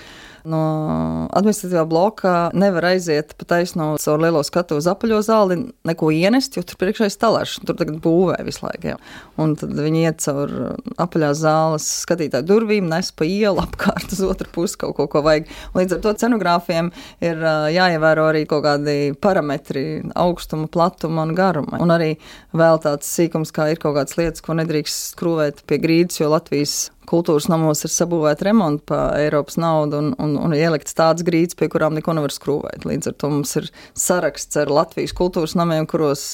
no 0.48 1.28
administratīvā 1.34 1.84
bloka 1.88 2.32
nevar 2.56 2.90
aiziet 2.92 3.32
pa 3.38 3.46
taisno 3.54 3.94
caur 4.00 4.20
lielo 4.22 4.42
skatu 4.44 4.78
uz 4.80 4.88
apaļo 4.90 5.20
zāli, 5.24 5.58
neko 5.88 6.10
ienest, 6.14 6.58
jo 6.58 6.64
tur 6.66 6.78
priekšā 6.80 7.08
ir 7.08 7.14
stalārs. 7.14 7.56
Tur 7.64 7.78
tagad 7.78 8.00
būvē 8.04 8.38
visu 8.46 8.64
laiku. 8.66 8.92
Jā. 8.92 8.98
Un 9.40 9.56
tad 9.58 9.74
viņi 9.78 10.04
iet 10.04 10.20
caur 10.24 10.52
apaļās 11.00 11.40
zāles 11.40 11.88
skatītāju 12.04 12.48
durvīm, 12.50 12.88
nes 12.92 13.10
pa 13.16 13.28
ielu 13.28 13.62
apkārt 13.64 14.12
uz 14.14 14.22
otru 14.26 14.50
pusi 14.54 14.78
kaut 14.80 14.96
ko, 14.98 15.08
ko 15.10 15.24
vajag. 15.24 15.48
Un 15.72 15.82
līdz 15.82 15.96
ar 15.96 16.04
to 16.04 16.14
scenogrāfiem 16.18 16.92
ir 17.24 17.44
jāievēro 17.74 18.28
arī 18.30 18.44
kaut 18.50 18.66
kādi 18.68 19.14
parametri- 19.16 20.02
augstuma, 20.24 20.68
platuma 20.68 21.24
un 21.24 21.34
garuma. 21.34 21.80
Un 21.80 21.94
arī 21.94 22.14
vēl 22.52 22.82
tāds 22.84 23.08
sīkums, 23.08 23.52
kā 23.54 23.70
ir 23.72 23.80
kaut 23.80 23.96
kādas 23.96 24.18
lietas, 24.20 24.42
ko 24.44 24.52
nedrīkst 24.52 25.14
skrūvēt 25.14 25.64
pie 25.66 25.78
grīdas, 25.78 26.20
jo 26.20 26.28
Latvijas 26.28 26.90
kultūras 27.08 27.46
namos 27.50 27.84
ir 27.86 27.92
sabūvēta 27.92 28.46
remonta 28.48 28.84
par 28.90 29.18
Eiropas 29.20 29.58
naudu 29.60 30.00
un, 30.00 30.10
un, 30.20 30.34
un 30.40 30.54
ielikts 30.56 30.96
tādas 30.96 31.24
grīdas, 31.26 31.56
pie 31.58 31.68
kurām 31.72 31.96
neko 31.96 32.14
nevar 32.16 32.32
skrūvēt. 32.34 32.86
Līdz 32.88 33.10
ar 33.10 33.16
to 33.20 33.30
mums 33.32 33.54
ir 33.60 33.68
saraksts 33.98 34.58
ar 34.60 34.72
Latvijas 34.72 35.14
kultūras 35.16 35.56
namiem, 35.58 35.86
kuros 35.90 36.24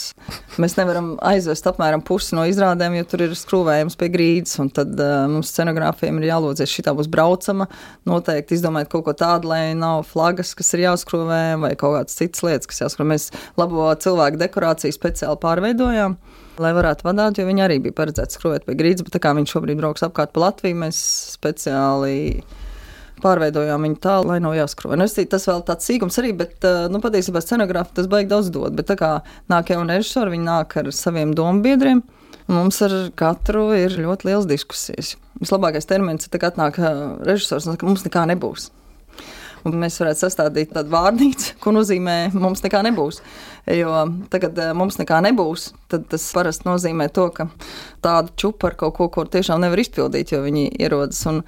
mēs 0.60 0.76
nevaram 0.78 1.12
aizvest 1.26 1.68
apmēram 1.70 2.04
pusi 2.06 2.36
no 2.38 2.46
izrādēm, 2.48 2.98
jo 3.00 3.08
tur 3.10 3.26
ir 3.26 3.36
skrūvējums 3.38 3.98
pie 4.00 4.10
grīdas. 4.12 4.58
Tad 4.76 4.94
uh, 4.96 5.26
mums 5.30 5.52
scenogrāfiem 5.54 6.20
ir 6.20 6.30
jālūdzies, 6.30 6.70
šī 6.70 6.86
tā 6.86 6.94
būs 6.96 7.10
braucama. 7.12 7.68
Noteikti 8.08 8.58
izdomājot 8.58 8.92
kaut 8.94 9.06
ko 9.08 9.16
tādu, 9.24 9.50
lai 9.52 9.62
nav 9.78 10.04
flagas, 10.10 10.54
kas 10.58 10.74
ir 10.76 10.86
jāskrūvē, 10.86 11.42
vai 11.64 11.74
kaut 11.80 11.98
kādas 11.98 12.18
citas 12.18 12.44
lietas, 12.46 12.70
kas 12.70 12.84
jāskrūvē. 12.84 13.10
Mēs 13.14 13.30
labo 13.60 13.88
cilvēku 14.00 14.40
dekorāciju 14.40 14.96
speciāli 14.96 15.42
pārveidojām 15.42 16.18
lai 16.58 16.72
varētu 16.76 17.06
vadīt, 17.06 17.38
jo 17.40 17.46
viņi 17.48 17.64
arī 17.64 17.78
bija 17.84 17.96
paredzēti 18.00 18.36
skrūvēt 18.36 18.66
pie 18.66 18.76
grīdas, 18.78 19.04
bet 19.06 19.14
tā 19.16 19.22
kā 19.22 19.34
viņš 19.36 19.54
šobrīd 19.54 19.78
brauks 19.80 20.04
apkārt 20.06 20.32
pa 20.34 20.46
Latviju, 20.46 20.80
mēs 20.82 20.98
speciāli 21.36 22.42
pārveidojām 23.20 23.84
viņu 23.84 24.00
tā, 24.00 24.16
lai 24.24 24.38
nav 24.42 24.56
jāskrūvē. 24.56 24.96
Nu, 24.96 25.06
tas 25.06 25.46
vēl 25.50 25.62
tāds 25.68 25.86
sīkums 25.88 26.16
arī, 26.22 26.32
bet 26.40 26.66
nu, 26.92 27.02
patiesībā 27.04 27.42
scenogrāfi 27.44 27.98
tas 28.00 28.08
baigi 28.10 28.32
daudz 28.32 28.48
dod. 28.54 28.74
Bet 28.78 28.88
tā 28.88 28.96
kā 29.00 29.12
nāk 29.52 29.74
jauni 29.74 29.98
režisori, 29.98 30.34
viņi 30.34 30.48
nāk 30.48 30.78
ar 30.80 30.90
saviem 30.96 31.36
dombiedriem. 31.36 32.02
Mums 32.50 32.80
ar 32.82 32.96
katru 33.14 33.68
ir 33.76 33.94
ļoti 34.00 34.26
liels 34.26 34.48
diskusijas. 34.50 35.14
Vislabākais 35.38 35.86
termins 35.86 36.26
ir, 36.26 36.34
kad 36.40 36.56
atnāk 36.56 36.80
režisors 37.28 37.68
un 37.68 37.76
saka, 37.76 37.86
mums 37.86 38.08
nekā 38.08 38.24
nebūs 38.32 38.70
un 39.68 39.76
mēs 39.80 39.98
varētu 40.00 40.24
sastādīt 40.24 40.72
tādu 40.74 40.92
vārnīcu, 40.92 41.56
ko 41.62 41.72
nozīmē 41.74 42.16
mums 42.36 42.62
nekā 42.64 42.82
nebūs. 42.86 43.20
Jo 43.70 44.04
tagad 44.32 44.58
eh, 44.58 44.72
mums 44.76 44.96
nekā 45.00 45.20
nebūs, 45.28 45.70
tad 45.92 46.06
tas 46.10 46.24
parasti 46.34 46.66
nozīmē 46.68 47.10
to, 47.14 47.26
ka 47.34 47.48
tādu 48.04 48.32
čupu 48.40 48.70
ar 48.70 48.76
kaut 48.80 48.96
ko, 48.96 49.10
ko 49.12 49.26
tiešām 49.28 49.60
nevar 49.64 49.82
izpildīt, 49.82 50.32
jo 50.34 50.42
viņi 50.46 50.70
ierodas 50.80 51.20
un, 51.30 51.42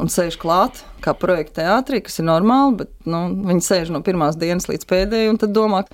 un 0.00 0.12
sēž 0.12 0.38
klāt, 0.40 0.82
kā 1.04 1.14
projekta 1.18 1.62
teātrī, 1.62 2.02
kas 2.06 2.18
ir 2.22 2.28
normāli, 2.30 2.80
bet 2.84 2.94
nu, 3.08 3.26
viņi 3.50 3.66
sēž 3.68 3.92
no 3.94 4.02
pirmās 4.06 4.38
dienas 4.40 4.70
līdz 4.70 4.88
pēdējai 4.88 5.30
un 5.34 5.40
tad 5.42 5.54
domā, 5.56 5.84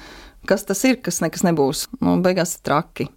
kas 0.49 0.67
tas 0.69 0.81
ir, 0.89 1.01
kas 1.03 1.23
nekas 1.25 1.45
nebūs. 1.47 1.89
Nu, 2.01 2.19
beigās 2.25 2.57
ir 2.59 2.67
traki. 2.71 3.11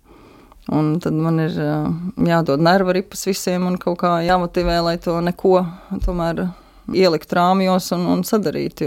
Un 0.73 0.97
tad 0.99 1.15
man 1.15 1.39
ir 1.39 1.53
eh, 1.63 1.89
jādod 2.27 2.63
nervu 2.63 2.97
ripas 2.97 3.23
visiem 3.29 3.69
un 3.69 3.77
kaut 3.79 4.01
kā 4.01 4.17
jāmotivē, 4.25 4.81
lai 4.83 4.97
to 4.99 5.15
neko 5.23 5.61
tomēr 6.03 6.49
ielikt 6.95 7.33
rāmjos 7.35 7.91
un, 7.95 8.05
un 8.11 8.23
sadarīt. 8.27 8.83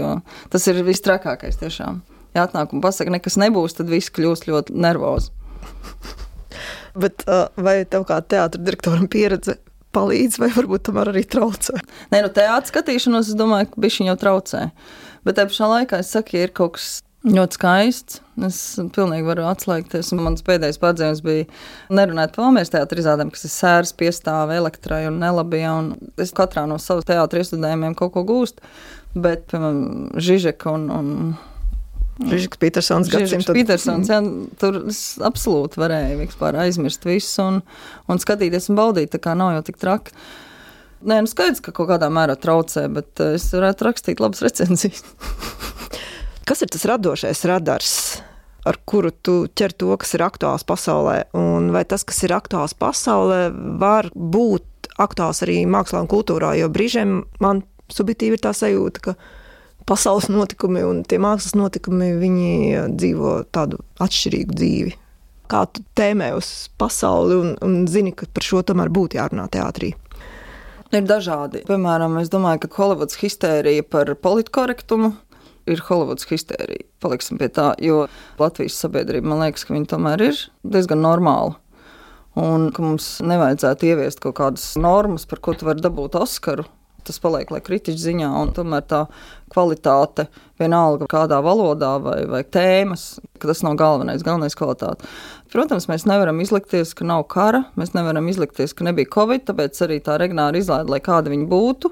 Tas 0.53 0.67
ir 0.71 0.81
viss 0.87 1.03
trakākais 1.05 1.59
tiešām. 1.61 2.01
Ja 2.35 2.45
atnāk 2.47 2.71
un 2.75 2.83
pasaka, 2.83 3.11
nekas 3.11 3.37
nebūs, 3.41 3.75
tad 3.77 3.91
viss 3.91 4.13
kļūst 4.13 4.47
ļoti 4.47 4.77
nervozi. 4.79 5.33
Bet 7.01 7.25
vai 7.59 7.81
tev 7.87 8.07
kā 8.07 8.21
teātris 8.23 8.63
direktoram 8.63 9.07
pieredze 9.11 9.57
palīdz, 9.95 10.39
vai 10.39 10.49
varbūt 10.55 10.87
tomēr 10.87 11.11
arī 11.11 11.23
traucē? 11.27 11.77
Nē, 12.13 12.23
nu, 12.23 12.31
teātris 12.33 12.71
skatīšanos, 12.71 13.31
es 13.31 13.39
domāju, 13.39 13.71
ka 13.73 13.83
viņš 13.83 14.01
jau 14.07 14.17
traucē. 14.19 14.65
Bet 15.27 15.37
tajā 15.37 15.51
pašā 15.51 15.71
laikā 15.75 16.01
es 16.01 16.11
saku, 16.15 16.37
ja 16.37 16.47
ir 16.47 16.53
kaut 16.55 16.77
kas 16.77 17.01
ļoti 17.27 17.57
skaists, 17.57 18.21
es 18.47 18.57
pilnīgi 18.95 19.27
varu 19.27 19.45
atslēgties. 19.51 20.09
Mans 20.17 20.41
pēdējais 20.45 20.79
pārdzīvums 20.81 21.21
bija 21.25 21.45
nerunāt 21.93 22.33
par 22.33 22.47
Valmieras 22.47 22.73
teātris 22.73 23.03
izrādēm, 23.03 23.29
kas 23.33 23.45
ir 23.45 23.53
sēras 23.53 23.93
piestāve 23.97 24.57
elektrai 24.57 25.03
un 25.09 25.19
nelabijā. 25.21 25.75
Un 25.77 26.11
es 26.21 26.33
katrā 26.37 26.65
no 26.69 26.79
savas 26.81 27.05
teātris 27.09 27.51
iestudējumiem 27.51 27.93
kaut 27.99 28.15
ko 28.15 28.25
gūstu, 28.27 28.65
bet, 29.13 29.45
piemēram, 29.51 30.11
Žižeka 30.17 30.73
un, 30.73 30.87
un 30.97 32.31
Žižeks 32.31 32.61
Petersons, 32.61 33.09
gadsimta 33.13 33.53
Petersons, 33.55 34.09
jā, 34.09 34.21
tur 34.61 34.81
es 34.91 35.01
absolūti 35.25 35.81
varēju 35.81 36.21
vispār 36.23 36.57
aizmirst 36.65 37.05
visu 37.07 37.45
un, 37.45 37.61
un 38.09 38.21
skatīties 38.21 38.69
un 38.69 38.81
baudīt, 38.81 39.13
tā 39.13 39.21
kā 39.21 39.37
nav 39.37 39.55
jau 39.55 39.67
tik 39.69 39.77
traki. 39.81 40.17
Nē, 41.01 41.23
nu 41.25 41.29
skaidrs, 41.29 41.63
ka 41.65 41.73
kaut 41.73 41.89
kādā 41.89 42.11
mērā 42.13 42.35
traucē, 42.37 42.85
bet 42.93 43.21
es 43.31 43.47
varētu 43.55 43.87
rakstīt 43.87 44.21
labas 44.21 44.43
recenzijas. 44.45 45.05
Kas 46.51 46.65
ir 46.65 46.67
tas 46.67 46.83
radošais 46.83 47.45
radars? 47.47 47.91
Ar 48.67 48.75
kuru 48.83 49.07
tu 49.23 49.33
ķer 49.55 49.71
to, 49.71 49.93
kas 49.95 50.09
ir 50.17 50.23
aktuāls 50.25 50.65
pasaulē, 50.67 51.29
un 51.31 51.69
vai 51.71 51.85
tas, 51.87 52.03
kas 52.03 52.19
ir 52.27 52.33
aktuāls 52.35 52.73
pasaulē, 52.75 53.45
var 53.79 54.09
būt 54.11 54.89
aktuāls 54.99 55.39
arī 55.45 55.61
mākslā 55.63 56.01
un 56.03 56.09
kultūrā? 56.11 56.49
Jo 56.59 56.67
brīžiem 56.67 57.21
man 57.39 57.63
subjektīvi 57.87 58.35
ir 58.35 58.43
tā 58.43 58.51
sajūta, 58.51 59.05
ka 59.05 59.15
pasaules 59.87 60.27
notikumi 60.27 60.83
un 60.89 60.99
tie 61.07 61.21
mākslas 61.23 61.55
notikumi, 61.55 62.11
dzīvo 62.99 63.37
tādu 63.55 63.79
atšķirīgu 64.03 64.59
dzīvi. 64.59 64.93
Kā 65.47 65.63
tu 65.71 65.87
tēmē 65.95 66.33
uz 66.35 66.67
pasauli 66.75 67.39
un, 67.45 67.57
un 67.63 67.81
zini, 67.87 68.11
ka 68.11 68.27
par 68.27 68.51
šo 68.51 68.65
tomēr 68.67 68.91
būtu 68.91 69.21
jārunā 69.23 69.47
teātrī? 69.55 69.95
Ir 70.91 71.07
dažādi. 71.07 71.63
Piemēram, 71.71 72.19
es 72.19 72.27
domāju, 72.27 72.65
ka 72.67 72.75
Holivudas 72.75 73.23
histērija 73.23 73.87
par 73.87 74.17
politkorektumu 74.19 75.15
ir 75.69 75.83
Holivudas 75.87 76.27
histērija. 76.29 76.87
Paliksim 77.03 77.39
pie 77.41 77.49
tā, 77.53 77.71
jo 77.81 78.05
Latvijas 78.39 78.79
sabiedrība 78.81 79.33
man 79.33 79.43
liekas, 79.45 79.65
ka 79.67 79.75
viņa 79.75 79.91
tomēr 79.93 80.25
ir 80.29 80.43
diezgan 80.63 81.03
normāla. 81.05 81.57
Un 82.39 82.69
ka 82.71 82.83
mums 82.83 83.17
nevajadzētu 83.27 83.89
ieviest 83.89 84.21
kaut 84.23 84.37
kādas 84.39 84.69
normas, 84.79 85.27
par 85.27 85.41
ko 85.43 85.55
tu 85.57 85.67
vari 85.67 85.83
dabūt 85.83 86.15
Oskaru 86.21 86.67
tas 87.07 87.19
paliek 87.21 87.49
kritiķa 87.49 87.99
ziņā, 87.99 88.29
un 88.41 88.51
tomēr 88.55 88.83
tā 88.89 89.01
kvalitāte, 89.51 90.27
vienalga 90.61 91.07
kādā 91.11 91.41
valodā 91.43 91.95
vai, 92.03 92.19
vai 92.29 92.41
tēmas, 92.45 93.19
tas 93.41 93.63
nav 93.65 93.77
galvenais, 93.79 94.23
galvenais 94.25 94.55
kvalitāte. 94.57 95.07
Protams, 95.51 95.89
mēs 95.91 96.05
nevaram 96.09 96.39
izlikties, 96.43 96.93
ka 96.97 97.07
nav 97.07 97.25
kara, 97.31 97.65
mēs 97.79 97.95
nevaram 97.97 98.29
izlikties, 98.31 98.75
ka 98.77 98.87
nebija 98.87 99.11
covid, 99.17 99.47
tāpēc 99.49 99.81
arī 99.87 99.99
tā 100.05 100.17
regnāra 100.21 100.61
izlaide, 100.61 100.91
lai 100.93 101.01
kāda 101.03 101.33
viņa 101.33 101.49
būtu. 101.51 101.91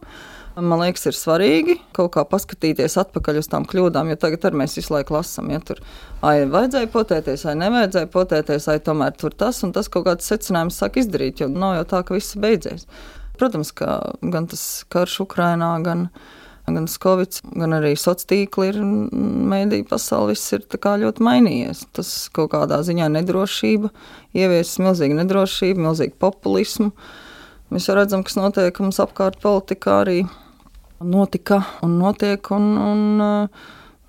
Man 0.60 0.82
liekas, 0.82 1.06
ir 1.08 1.16
svarīgi 1.16 1.76
kaut 1.96 2.12
kā 2.16 2.24
paskatīties 2.28 2.98
atpakaļ 3.00 3.40
uz 3.40 3.48
tām 3.52 3.66
kļūdām, 3.70 4.10
jo 4.12 4.18
tagad 4.20 4.56
mēs 4.58 4.76
visu 4.80 4.92
laiku 4.96 5.16
lasām, 5.16 5.52
ja 5.54 5.60
tur 5.64 5.80
ai, 6.26 6.44
vajadzēja 6.50 6.90
potēties, 6.92 7.46
vai 7.48 7.56
nevajadzēja 7.62 8.10
potēties, 8.12 8.68
vai 8.72 8.80
tomēr 8.84 9.16
tur 9.20 9.36
tas 9.38 9.62
un 9.64 9.72
tas 9.76 9.88
kaut 9.92 10.08
kāds 10.10 10.28
secinājums 10.28 10.80
sāk 10.82 11.00
izdarīt, 11.00 11.44
jo 11.44 11.48
nav 11.54 11.78
jau 11.78 11.86
tā, 11.94 12.02
ka 12.08 12.18
viss 12.18 12.36
beidzies. 12.40 12.88
Protams, 13.40 13.72
ka 13.72 14.00
gan 14.20 14.50
tas 14.52 14.66
karš 14.92 15.22
Ukrainā, 15.24 15.70
gan, 15.86 16.10
gan 16.68 16.90
Covid, 16.92 17.40
gan 17.56 17.78
arī 17.78 17.94
sociālā 17.96 18.34
tīkla 18.34 18.68
ir 18.74 18.82
mēdīja 19.54 19.88
pasaule, 19.94 20.34
viss 20.34 20.58
ir 20.58 20.66
ļoti 20.66 21.24
mainījies. 21.24 21.86
Tas 21.96 22.12
kaut 22.36 22.52
kādā 22.58 22.82
ziņā 22.84 23.08
nedrošība, 23.16 23.94
ieviesis 24.36 24.84
milzīgu 24.84 25.22
nedrošību, 25.22 25.88
milzīgu 25.88 26.20
populismu. 26.20 26.92
Mēs 27.70 27.88
jau 27.88 27.96
redzam, 27.96 28.26
kas 28.26 28.36
notiek 28.36 28.80
mums 28.82 29.00
apkārt 29.00 29.40
politikā 29.40 30.02
arī 30.04 30.24
notika 31.00 31.62
un 31.86 31.98
notiek, 32.00 32.52
un, 32.56 32.72
un 32.78 33.04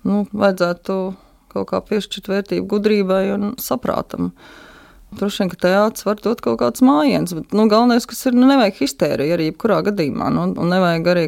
nu, 0.07 0.23
vajadzētu 0.31 0.97
kaut 1.51 1.69
kā 1.71 1.81
piešķirt 1.87 2.29
vērtību 2.31 2.67
gudrībai 2.71 3.23
un 3.35 3.55
saprātam. 3.61 4.31
Droši 5.11 5.43
vien, 5.43 5.49
ka 5.51 5.59
teātris 5.65 6.05
var 6.07 6.21
dot 6.23 6.43
kaut 6.43 6.61
kāds 6.61 6.83
mājiens, 6.85 7.33
bet 7.35 7.55
nu, 7.55 7.65
galvenais, 7.71 8.07
kas 8.07 8.23
ir, 8.29 8.37
nu, 8.37 8.47
nevajag 8.47 8.77
histēriju 8.79 9.35
arī 9.35 9.49
jebkurā 9.49 9.81
gadījumā, 9.89 10.29
nu, 10.31 10.45
un 10.55 10.71
nevajag 10.71 11.09
arī 11.11 11.25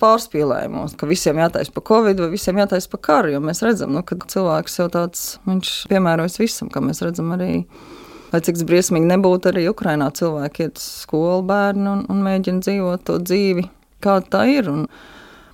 pārspīlējumos, 0.00 0.94
ka 0.96 1.08
visiem 1.10 1.40
jātaisa 1.42 1.74
par 1.74 1.84
covid 1.90 2.22
vai 2.22 2.30
visiem 2.32 2.60
jātaisa 2.62 2.88
par 2.92 3.02
karu, 3.08 3.32
jo 3.34 3.40
mēs 3.44 3.64
redzam, 3.66 3.90
nu, 3.96 4.04
ka 4.06 4.16
cilvēks 4.30 4.78
jau 4.78 4.86
tāds, 4.94 5.24
viņš 5.48 5.72
piemērojas 5.90 6.38
visam, 6.40 6.70
kā 6.72 6.82
mēs 6.84 7.02
redzam 7.04 7.34
arī. 7.36 7.64
Lai 8.30 8.38
cik 8.46 8.62
briesmīgi 8.62 9.10
nebūtu, 9.10 9.50
arī 9.50 9.66
Ukrainā 9.66 10.06
cilvēki 10.14 10.68
iet 10.68 10.78
uz 10.78 10.86
skolu 11.02 11.42
bērnu 11.48 11.96
un, 11.96 12.04
un 12.14 12.20
mēģina 12.22 12.62
dzīvot 12.62 13.02
to 13.08 13.18
dzīvi, 13.26 13.66
kāda 14.02 14.30
tā 14.36 14.44
ir. 14.50 14.70
Un, 14.72 14.86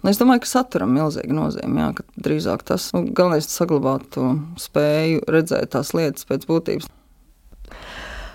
es 0.07 0.21
domāju, 0.21 0.45
ka 0.45 0.53
saturam 0.53 0.95
milzīga 0.97 1.35
nozīme. 1.35 1.83
Jā, 1.83 2.07
drīzāk 2.29 2.65
tas 2.69 2.89
nu, 2.95 3.05
galvenais 3.11 3.49
ir 3.49 3.55
saglabāt 3.55 4.09
to 4.17 4.33
spēju 4.61 5.27
redzēt 5.31 5.75
tās 5.75 5.93
lietas 5.97 6.29
pēc 6.29 6.49
būtības. 6.49 6.91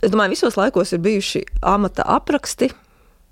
Es 0.01 0.09
domāju, 0.09 0.33
visos 0.33 0.57
laikos 0.57 0.95
ir 0.95 1.03
bijuši 1.03 1.43
amata 1.61 2.05
apraksti. 2.09 2.71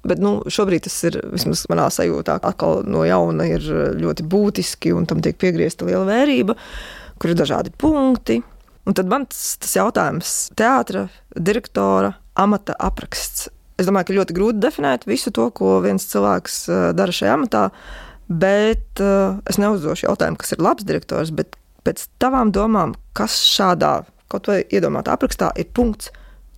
Bet 0.07 0.21
nu, 0.23 0.37
šobrīd 0.47 0.85
tas 0.85 0.95
ir 1.09 1.17
vismaz 1.33 1.65
manā 1.67 1.89
sajūtā, 1.91 2.37
atkal 2.47 2.85
no 2.87 3.01
jauna 3.03 3.49
ir 3.49 3.65
ļoti 3.99 4.23
būtiski 4.31 4.93
un 4.95 5.09
tam 5.09 5.19
tiek 5.23 5.35
piegriezta 5.35 5.87
liela 5.89 6.05
vērība, 6.07 6.55
kur 7.19 7.33
ir 7.33 7.39
dažādi 7.39 7.73
punkti. 7.75 8.39
Un 8.87 8.95
tad 8.95 9.11
man 9.11 9.27
tas, 9.27 9.57
tas 9.59 9.75
jautājums, 9.75 10.37
teātris, 10.57 11.11
direktora 11.35 12.13
amata 12.39 12.77
apraksts. 12.79 13.49
Es 13.79 13.87
domāju, 13.87 14.09
ka 14.09 14.17
ļoti 14.17 14.35
grūti 14.35 14.59
definēt 14.63 15.07
visu 15.07 15.31
to, 15.35 15.47
ko 15.55 15.77
viens 15.83 16.03
cilvēks 16.11 16.61
eh, 16.67 16.85
dara 16.97 17.15
šajā 17.15 17.35
amatā, 17.37 17.69
bet 18.29 19.01
uh, 19.01 19.39
es 19.49 19.57
neuzdošu 19.57 20.05
jautājumu, 20.05 20.37
kas 20.37 20.53
ir 20.53 20.59
labs 20.61 20.85
direktors, 20.85 21.31
bet 21.33 21.55
pēc 21.87 22.03
tavām 22.21 22.51
domām, 22.53 22.93
kas 23.17 23.39
šādā 23.41 24.03
kaut 24.29 24.49
vai 24.51 24.59
iedomātā 24.69 25.15
aprakstā 25.15 25.49
ir 25.57 25.71
punkts, 25.73 26.11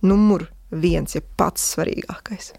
numur 0.04 0.50
viens, 0.68 1.14
ja 1.16 1.22
pats 1.40 1.70
svarīgākais? 1.72 2.50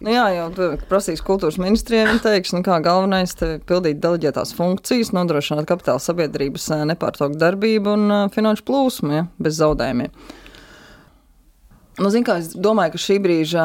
Nu 0.00 0.14
jā, 0.14 0.24
jau 0.32 0.48
prasīs 0.88 1.20
kultūras 1.22 1.60
ministrijai. 1.60 2.06
Viņa 2.08 2.22
teiks, 2.24 2.54
nu 2.56 2.64
kā 2.64 2.78
galvenais 2.82 3.36
ir 3.44 3.58
pildīt 3.68 4.00
deleģētās 4.00 4.54
funkcijas, 4.56 5.12
nodrošināt 5.12 5.68
kapitāla 5.68 6.00
sabiedrības 6.02 6.70
eh, 6.72 6.86
nepārtrauktu 6.90 7.38
darbību 7.38 7.96
un 7.98 8.14
finanšu 8.32 8.64
plūsmu 8.66 9.12
ja, 9.14 9.26
bez 9.38 9.60
zaudējumiem. 9.60 10.10
Nu, 11.98 12.08
zin, 12.12 12.22
kā, 12.24 12.36
es 12.38 12.52
domāju, 12.54 12.94
ka 12.94 13.00
šī 13.02 13.16
brīža 13.24 13.62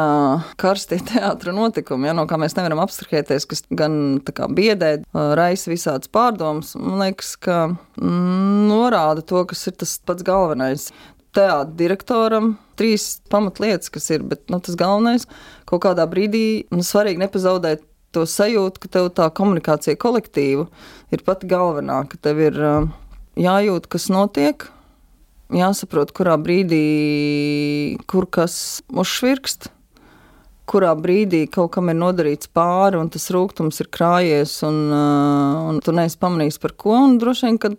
karstie 0.59 0.97
teātris 1.05 1.55
notikumi, 1.55 2.09
ja, 2.09 2.15
no 2.17 2.25
kā 2.29 2.39
mēs 2.41 2.57
nevaram 2.57 2.81
abstrahēties, 2.83 3.45
kas 3.51 3.63
gan 3.69 4.17
kā, 4.25 4.49
biedē, 4.49 4.97
raisa 5.13 5.69
visādas 5.71 6.09
pārdomas, 6.11 6.73
man 6.79 7.03
liekas, 7.03 7.35
ka 7.37 7.59
mm, 7.69 8.65
norāda 8.71 9.21
to, 9.21 9.45
kas 9.47 9.67
ir 9.69 9.77
tas 9.77 9.97
pats 10.01 10.25
galvenais. 10.25 10.89
Teātris 11.35 11.77
direktoram 11.77 12.53
trīs 12.79 13.19
pamatlietas, 13.31 13.91
kas 13.93 14.09
ir, 14.15 14.25
bet 14.25 14.45
nu, 14.51 14.59
tas 14.63 14.77
galvenais 14.79 15.27
kaut 15.69 15.83
kādā 15.85 16.07
brīdī 16.09 16.65
nu, 16.73 16.83
svarīgi 16.83 17.21
nepazaudēt 17.21 17.83
to 18.15 18.23
sajūtu, 18.29 18.81
ka 18.81 18.91
tev 18.91 19.09
tā 19.15 19.27
komunikācija 19.35 19.99
kolektīva 19.99 20.69
ir 21.13 21.23
pati 21.27 21.49
galvenā, 21.51 22.05
ka 22.07 22.19
tev 22.23 22.39
ir 22.47 22.59
uh, 22.63 22.87
jājūt, 23.39 23.89
kas 23.91 24.07
notiek, 24.11 24.69
jāsaprot, 25.53 26.13
kurā 26.15 26.37
brīdī 26.41 27.97
kur 28.09 28.29
kas 28.29 28.81
uzšvirkst. 28.89 29.71
Kurā 30.65 30.95
brīdī 30.97 31.43
kaut 31.51 31.75
kam 31.75 31.91
ir 31.91 31.97
nodarīts 31.99 32.49
pāri, 32.49 32.97
un 32.97 33.11
tas 33.13 33.27
rūkums 33.29 33.77
ir 33.83 33.89
krājies, 33.93 34.57
un, 34.65 34.79
uh, 34.89 35.59
un 35.69 35.77
tu 35.85 35.93
neesi 35.93 36.17
pamanījis 36.17 36.57
par 36.63 36.73
ko. 36.73 36.97
Droši 37.21 37.45
vien, 37.45 37.59
ka 37.61 37.69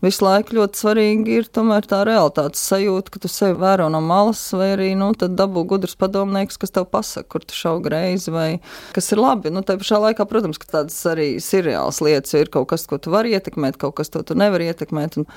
visu 0.00 0.24
laiku 0.24 0.56
ļoti 0.56 0.80
svarīgi 0.80 1.34
ir 1.36 1.50
tomēr 1.52 1.84
tā 1.90 1.98
realitātes 2.08 2.62
sajūta, 2.70 3.12
ka 3.12 3.20
tu 3.20 3.28
sevi 3.28 3.58
vēro 3.60 3.90
no 3.92 4.00
malas, 4.00 4.40
vai 4.56 4.70
arī 4.78 4.88
nu, 4.96 5.10
dabū 5.12 5.66
gudrs 5.68 5.92
padomnieks, 6.00 6.56
kas 6.62 6.72
tev 6.72 6.88
pasaka, 6.88 7.28
kur 7.36 7.44
tu 7.44 7.58
šau 7.58 7.74
greizi, 7.84 8.32
vai 8.32 8.48
kas 8.96 9.12
ir 9.12 9.20
labi. 9.20 9.52
Nu, 9.52 9.60
tā 9.60 9.76
pašā 9.76 10.00
laikā, 10.06 10.24
protams, 10.30 10.56
ka 10.62 10.78
tādas 10.78 10.96
arī 11.12 11.34
ir 11.36 11.68
reāls 11.68 12.00
lietas, 12.00 12.32
ir 12.40 12.48
kaut 12.54 12.70
kas, 12.72 12.88
ko 12.88 12.96
tu 12.96 13.12
vari 13.12 13.36
ietekmēt, 13.36 13.76
kaut 13.76 13.98
kas, 14.00 14.08
ko 14.08 14.24
tu 14.24 14.38
nevari 14.40 14.72
ietekmēt. 14.72 15.20
Un, 15.20 15.28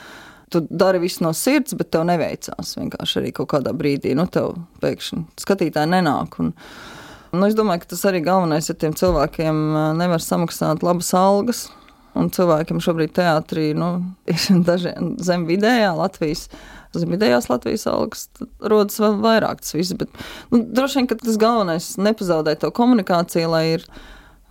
Tu 0.53 0.61
dari 0.69 0.99
visu 1.01 1.23
no 1.25 1.31
sirds, 1.33 1.73
bet 1.77 1.89
tev 1.93 2.03
neveicās. 2.09 2.75
Vienkārši 2.77 3.21
arī 3.21 3.31
kaut 3.35 3.49
kādā 3.55 3.73
brīdī, 3.75 4.13
nu, 4.17 4.27
tev 4.31 4.53
pēkšņi 4.83 5.23
skatītāji 5.41 5.89
nenāk. 5.93 6.37
Un, 6.43 6.51
nu, 7.33 7.47
es 7.47 7.57
domāju, 7.57 7.83
ka 7.83 7.95
tas 7.95 8.05
arī 8.11 8.21
galvenais, 8.25 8.69
ja 8.69 8.77
tiem 8.77 8.93
cilvēkiem 8.97 9.65
nevar 9.97 10.23
samaksāt 10.23 10.85
labas 10.85 11.09
algas, 11.17 11.65
Un 12.15 12.29
cilvēkiem 12.31 12.79
šobrīd 12.83 13.11
teātrī 13.17 13.69
nu, 13.75 13.89
ir 14.31 14.63
dažiem 14.65 15.15
zem 15.23 15.45
vidējā 15.49 15.91
Latvijas. 15.97 16.47
Zem 16.95 17.11
vidējās 17.11 17.49
Latvijas 17.51 17.83
algas 17.91 18.29
rodas 18.63 19.01
vēl 19.03 19.17
vairāk 19.23 19.59
tas 19.59 19.75
viss. 19.75 19.95
Bet, 19.99 20.11
nu, 20.53 20.61
droši 20.63 21.01
vien, 21.01 21.09
ka 21.11 21.19
tas 21.19 21.39
galvenais 21.41 21.89
ir 21.91 22.05
nepazaudēt 22.07 22.63
to 22.63 22.71
komunikāciju, 22.75 23.49
lai 23.51 23.65
ir, 23.73 23.83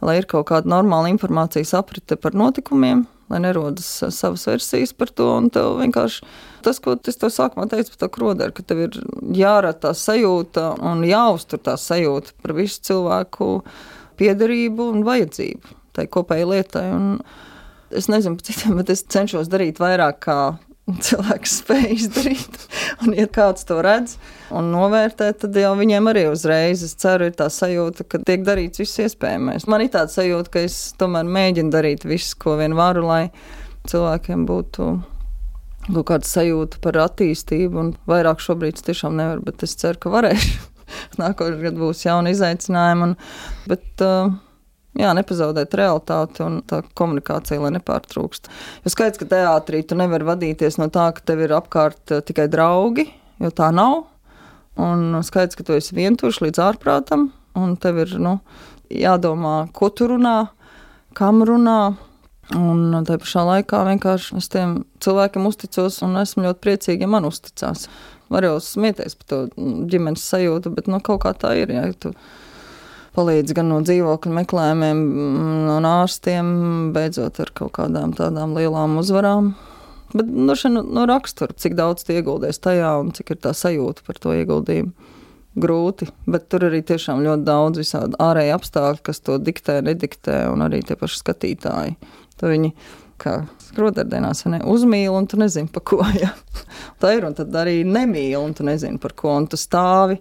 lai 0.04 0.18
ir 0.20 0.28
kaut 0.28 0.50
kāda 0.50 0.68
normāla 0.68 1.08
informācijas 1.14 1.72
aprite 1.78 2.20
par 2.20 2.36
notikumiem, 2.36 3.06
lai 3.32 3.40
nerodas 3.44 3.88
savas 4.14 4.46
versijas 4.48 4.94
par 4.96 5.12
to. 5.12 5.28
Tev 5.54 5.78
vienkārši 5.80 6.24
tas, 6.64 6.80
ko 6.82 6.96
es 6.96 7.20
tev 7.20 7.32
sākumā 7.34 7.68
teicu 7.70 7.94
par 7.94 8.02
to 8.02 8.10
kroderu, 8.16 8.56
ka 8.56 8.66
tev 8.66 8.84
ir 8.86 8.98
jārada 9.36 9.88
tā 9.88 9.94
sajūta 9.98 10.74
un 10.84 11.04
jāuztur 11.08 11.62
tā 11.64 11.78
sajūta 11.80 12.36
par 12.42 12.56
visu 12.58 12.82
cilvēku 12.90 13.48
piederību 14.20 14.92
un 14.94 15.02
vajadzību 15.06 15.80
tai 15.94 16.08
kopējai 16.10 16.50
lietai. 16.50 16.84
Un 16.94 17.10
es 17.94 18.08
nezinu 18.10 18.38
par 18.38 18.48
citiem, 18.48 18.76
bet 18.80 18.92
es 18.94 19.04
cenšos 19.14 19.50
darīt 19.52 19.80
vairāk 19.82 20.20
kā 20.26 20.38
cilvēks 20.84 21.54
spēj 21.62 21.86
izdarīt. 21.94 22.58
Un, 23.02 23.14
ja 23.16 23.24
kāds 23.30 23.64
to 23.68 23.80
redz 23.84 24.18
un 24.54 24.68
novērtē, 24.74 25.30
tad 25.40 25.56
jau 25.56 25.72
viņiem 25.78 26.10
arī 26.12 26.26
uzreiz, 26.30 26.84
es 26.84 26.92
ceru, 27.00 27.30
ir 27.30 27.38
tā 27.38 27.48
sajūta, 27.50 28.04
ka 28.06 28.20
tiek 28.26 28.44
darīts 28.46 28.82
viss 28.82 29.00
iespējamais. 29.06 29.66
Man 29.70 29.84
ir 29.84 29.90
tāda 29.94 30.12
sajūta, 30.12 30.52
ka 30.52 30.64
es 30.68 30.76
tomēr 31.00 31.26
mēģinu 31.26 31.72
darīt 31.74 32.04
visu, 32.06 32.36
ko 32.40 32.58
vien 32.60 32.76
varu, 32.76 33.06
lai 33.08 33.22
cilvēkiem 33.90 34.44
būtu 34.48 34.90
kaut 35.88 36.06
kāda 36.12 36.28
sajūta 36.28 36.80
par 36.84 37.00
attīstību. 37.08 37.80
Un 37.80 37.92
vairāk 38.08 38.44
šobrīd 38.44 38.78
es 38.78 38.86
tiešām 38.86 39.16
nevaru, 39.18 39.44
bet 39.48 39.64
es 39.66 39.76
ceru, 39.80 40.00
ka 40.04 40.12
varēšu. 40.12 40.54
Nākamā 41.20 41.60
gada 41.64 41.80
būs 41.80 42.04
jauni 42.06 42.36
izaicinājumi. 42.36 43.08
Un, 43.08 43.16
bet, 43.72 43.88
uh, 44.04 44.36
jā, 44.98 45.12
nepazaudēt 45.16 45.74
realitāti 45.78 46.42
un 46.44 46.60
tā 46.68 46.80
komunikācija, 46.98 47.60
lai 47.62 47.74
nepārtrūkst. 47.76 48.50
Jo 48.84 48.92
skaidrs, 48.92 49.20
ka 49.20 49.28
teātrī 49.30 49.82
tu 49.86 49.98
nevari 49.98 50.26
vadīties 50.28 50.78
no 50.80 50.90
tā, 50.92 51.10
ka 51.16 51.24
tev 51.32 51.44
ir 51.46 51.56
apkārt 51.56 52.14
eh, 52.14 52.24
tikai 52.24 52.48
draugi, 52.52 53.08
jo 53.42 53.52
tā 53.54 53.70
nav. 53.74 54.04
Un 54.80 55.20
skaidrs, 55.22 55.58
ka 55.58 55.66
tu 55.66 55.76
esi 55.76 55.94
vientuļš 55.94 56.40
līdz 56.42 56.62
ārprātam, 56.64 57.28
un 57.58 57.76
tev 57.78 58.00
ir 58.02 58.16
nu, 58.22 58.38
jādomā, 58.90 59.68
ko 59.74 59.90
tu 59.94 60.10
runā, 60.10 60.38
kam 61.14 61.44
runā. 61.46 61.94
Un 62.52 62.92
tā 63.08 63.16
pašā 63.16 63.40
laikā 63.48 63.78
vienkārši 63.86 64.34
es 64.36 64.50
tiem 64.52 64.82
cilvēkiem 65.00 65.46
uzticos, 65.48 66.02
un 66.04 66.18
esmu 66.20 66.44
ļoti 66.44 66.60
priecīga, 66.60 67.06
ja 67.06 67.12
man 67.14 67.24
uzticās. 67.24 67.86
Var 68.32 68.44
jau 68.44 68.58
smieties 68.60 69.16
par 69.20 69.30
to 69.30 69.38
ģimenes 69.88 70.26
sajūtu, 70.28 70.74
bet 70.74 70.90
nu, 70.90 70.98
kaut 71.04 71.22
kā 71.24 71.32
tā 71.38 71.54
ir. 71.62 71.72
Ja 71.72 71.86
tu 71.96 72.12
palīdz 73.14 73.54
gan 73.56 73.70
no 73.70 73.80
dzīvokļu 73.84 74.32
meklējumiem, 74.40 75.02
mm, 75.04 75.60
no 75.68 75.92
ārstiem, 76.02 76.48
beidzot 76.94 77.40
ar 77.42 77.52
kaut 77.56 77.74
kādām 77.78 78.14
tādām 78.16 78.56
lielām 78.58 78.98
uzvarām. 79.02 79.54
Bet 80.14 80.28
nu, 80.30 80.54
no, 80.54 80.82
no 80.98 81.04
rakstura, 81.10 81.56
cik 81.58 81.74
daudz 81.78 82.06
ieguldījis 82.10 82.62
tajā 82.62 82.90
un 83.02 83.10
cik 83.16 83.34
ir 83.34 83.40
tā 83.42 83.54
sajūta 83.56 84.04
par 84.06 84.20
to 84.22 84.34
ieguldījumu. 84.36 85.12
Grūti, 85.54 86.08
bet 86.26 86.48
tur 86.50 86.66
arī 86.66 86.80
tiešām 86.82 87.22
ļoti 87.22 87.46
daudz 87.46 87.78
visādi 87.78 88.18
ārēji 88.22 88.54
apstākļi, 88.56 89.02
kas 89.06 89.20
to 89.22 89.38
diktē, 89.38 89.78
nediktē, 89.86 90.40
un 90.50 90.66
arī 90.66 90.80
tie 90.82 90.96
paši 90.98 91.20
skatītāji. 91.20 91.94
Tur 92.40 92.50
viņi 92.50 92.72
kā 93.22 93.36
skrodardienās 93.62 94.42
ne, 94.50 94.58
uzmīl, 94.66 95.14
un 95.14 95.28
tu 95.30 95.38
nezini, 95.38 95.70
par 95.70 95.84
ko. 95.86 96.00
Ja. 96.18 96.32
Tā 97.02 97.14
ir, 97.14 97.26
un 97.28 97.38
tad 97.38 97.54
arī 97.58 97.82
nemīl, 97.86 98.40
un 98.40 98.54
tu 98.56 98.66
nezini, 98.66 98.98
par 99.02 99.14
ko. 99.18 99.34
Un 99.38 99.46
tu 99.50 99.58
stāvi 99.60 100.18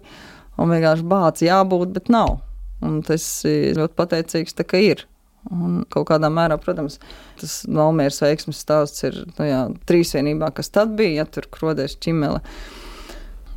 un 0.58 0.70
vienkārši 0.70 1.06
bāc 1.10 1.42
jābūt, 1.44 1.94
bet 1.96 2.10
nav. 2.14 2.38
Un 2.84 3.00
tas 3.06 3.24
ir 3.48 3.80
ļoti 3.80 3.96
pateicīgs, 3.98 4.56
ka 4.68 4.80
ir. 4.80 5.06
Un 5.52 5.82
kaut 5.92 6.06
kādā 6.08 6.30
mērā, 6.32 6.56
protams, 6.60 6.96
tas 7.40 7.58
Valmieras 7.68 8.22
veiksmes 8.24 8.62
stāsts 8.64 9.04
ir 9.04 9.18
nu 9.36 9.48
jā, 9.48 9.60
trīsvienībā, 9.88 10.48
kas 10.56 10.72
tad 10.72 10.94
bija, 10.96 11.20
ja 11.20 11.26
tur 11.28 11.48
krodēs 11.52 11.98
ķimele. 12.00 12.40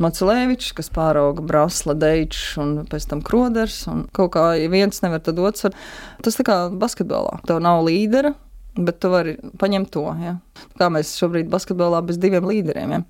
Macelēvičs, 0.03 0.75
kas 0.77 0.91
pārauga 0.93 1.41
Brasla, 1.47 1.95
Deičs 1.97 2.57
un 2.61 2.83
pēc 2.89 3.07
tam 3.09 3.23
Kroders. 3.25 3.79
Kaut 4.13 4.35
kā, 4.35 4.51
viens 4.69 5.01
nevar, 5.01 5.23
tad 5.25 5.39
otrs 5.41 5.65
var. 5.65 5.79
Tas 6.25 6.37
tā 6.37 6.45
kā 6.45 6.57
basketbolā. 6.69 7.39
Tev 7.49 7.63
nav 7.65 7.81
līdera, 7.87 8.35
bet 8.77 8.99
tu 9.01 9.09
vari 9.09 9.37
paņemt 9.57 9.89
to. 9.95 10.05
Ja? 10.21 10.35
Kā 10.77 10.91
mēs 10.93 11.15
šobrīd 11.17 11.49
basketbolā 11.49 12.03
bez 12.05 12.21
diviem 12.21 12.45
līderiem. 12.45 12.93
Ja? 12.93 13.01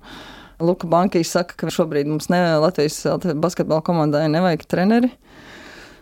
Luka 0.64 0.88
Bankīs 0.90 1.34
saka, 1.34 1.58
ka 1.60 1.70
šobrīd 1.70 2.08
mums 2.08 2.30
ne, 2.32 2.40
Latvijas 2.62 3.02
basketbola 3.36 3.84
komandai 3.84 4.24
nevajag 4.32 4.64
treneri. 4.70 5.12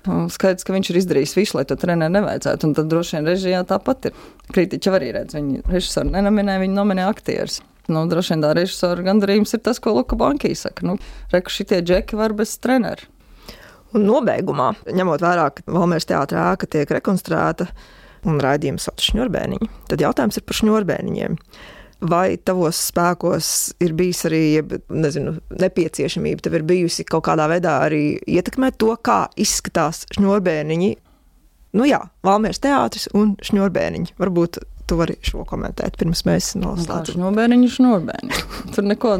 Skaidrs, 0.07 0.64
ka 0.66 0.75
viņš 0.75 0.90
ir 0.90 0.99
izdarījis 1.01 1.35
visu, 1.37 1.57
lai 1.59 1.64
to 1.69 1.77
treneru 1.81 2.14
nevajadzētu. 2.14 2.69
Un 2.69 2.77
tad 2.79 2.90
droši 2.90 3.19
vien 3.19 3.31
režijā 3.31 3.62
tāpat 3.69 4.11
ir. 4.11 4.21
Kritiķi 4.55 4.92
arī 4.95 5.11
redz, 5.16 5.35
viņi 5.35 5.64
režisoru 5.66 6.12
nenominē, 6.14 6.61
viņi 6.62 6.77
nominē 6.77 7.09
aktierus. 7.11 7.61
Nu, 7.90 8.05
droši 8.11 8.35
vien 8.35 8.42
tā 8.42 8.53
režisora 8.59 9.05
gandarījums 9.07 9.55
ir 9.55 9.62
tas, 9.66 9.79
ko 9.83 9.95
Luka 9.95 10.19
Banki 10.19 10.53
saka. 10.59 10.87
Nu, 10.87 10.97
Reku 11.35 11.53
šitie 11.55 11.83
džeki 11.83 12.19
var 12.19 12.35
bez 12.38 12.57
treneru. 12.62 13.11
Un 13.95 14.07
nobeigumā, 14.07 14.73
ņemot 14.90 15.23
vērā, 15.23 15.47
ka 15.55 15.64
Valmēras 15.71 16.09
teātrā 16.11 16.51
ēka 16.53 16.69
tiek 16.71 16.90
rekonstruēta 16.99 17.69
un 18.27 18.40
raidījums 18.42 18.88
sauc 18.88 19.05
šņurbēniņi, 19.07 19.71
tad 19.90 20.03
jautājums 20.03 20.40
ir 20.40 20.45
par 20.47 20.59
šņurbēniņiem 20.59 21.38
vai 22.05 22.37
tavos 22.37 22.79
spēkos 22.91 23.49
ir 23.83 23.95
bijis 23.97 24.23
arī 24.29 24.43
nezinu, 24.93 25.37
nepieciešamība, 25.63 26.45
tev 26.45 26.59
ir 26.59 26.67
bijusi 26.69 27.07
kaut 27.09 27.27
kādā 27.29 27.49
veidā 27.51 27.79
arī 27.87 28.05
ietekmēt 28.29 28.79
to, 28.83 28.93
kā 29.01 29.25
izskatās 29.41 30.05
šņurbēniņi. 30.17 30.93
Nu 31.77 31.89
jā, 31.89 32.01
Valmieras 32.25 32.61
teātris 32.63 33.09
un 33.17 33.35
šņurbēniņi. 33.45 34.17
Varbūt 34.21 34.61
tu 34.87 35.01
vari 35.01 35.17
šo 35.25 35.45
komentēt, 35.49 35.99
pirms 36.01 36.25
mēs 36.29 36.55
noslēdzam. 36.61 37.17
Šņurbēniņi, 37.17 37.75
šņurbēniņi. 37.77 38.47
Tur 38.77 38.89
neko. 38.93 39.19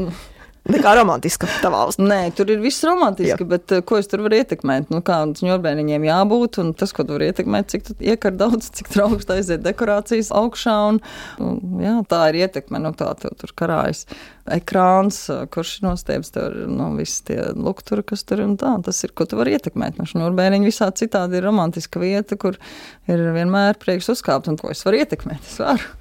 Nekā 0.67 0.93
romantiska 0.99 1.47
tavā 1.61 1.85
valstī. 1.85 2.03
Nē, 2.09 2.19
tur 2.35 2.51
ir 2.51 2.61
viss 2.63 2.83
romantiski, 2.87 3.45
Jā. 3.45 3.49
bet 3.55 3.73
uh, 3.75 3.83
ko 3.87 3.99
es 4.01 4.09
tur 4.11 4.25
varu 4.25 4.39
ietekmēt? 4.39 4.89
Nu, 4.93 5.01
kā 5.05 5.21
ņurbēniņiem 5.29 6.07
jābūt, 6.09 6.59
un 6.63 6.73
tas, 6.77 6.93
ko 6.95 7.05
tu 7.07 7.15
vari 7.15 7.29
ietekmēt, 7.31 7.69
cik 7.73 7.85
tu 7.87 7.97
iekar 8.03 8.35
daudz, 8.39 8.69
cik 8.77 8.91
augstu 9.03 9.37
aiziet 9.37 9.63
dekorācijas 9.65 10.33
augšā, 10.35 10.77
un, 10.91 11.01
un 11.43 11.83
jā, 11.83 11.95
tā 12.11 12.23
ir 12.31 12.41
ietekme, 12.45 12.81
nu 12.83 12.93
tā 12.97 13.13
tev 13.21 13.37
tur 13.39 13.55
karājas 13.57 14.05
ekrāns, 14.53 15.19
kurš 15.53 15.73
nostiepts 15.83 16.31
tur, 16.35 16.55
nu, 16.69 16.89
visi 16.97 17.23
tie 17.29 17.39
lukturi, 17.55 18.03
kas 18.07 18.23
tur 18.27 18.41
ir, 18.41 18.47
un 18.51 18.55
tā, 18.59 18.73
tas 18.85 18.99
ir, 19.05 19.13
ko 19.17 19.27
tu 19.29 19.39
vari 19.39 19.55
ietekmēt. 19.57 19.99
Nu, 19.99 20.07
šnurbēniņi 20.09 20.69
visā 20.69 20.89
citādi 20.95 21.39
ir 21.39 21.47
romantiska 21.47 22.01
vieta, 22.01 22.37
kur 22.39 22.59
ir 23.11 23.23
vienmēr 23.35 23.79
prieks 23.81 24.09
uzkāpt, 24.13 24.49
un 24.51 24.59
ko 24.59 24.71
es 24.73 24.83
varu 24.87 25.01
ietekmēt, 25.01 25.43
es 25.43 25.57
varu. 25.63 25.91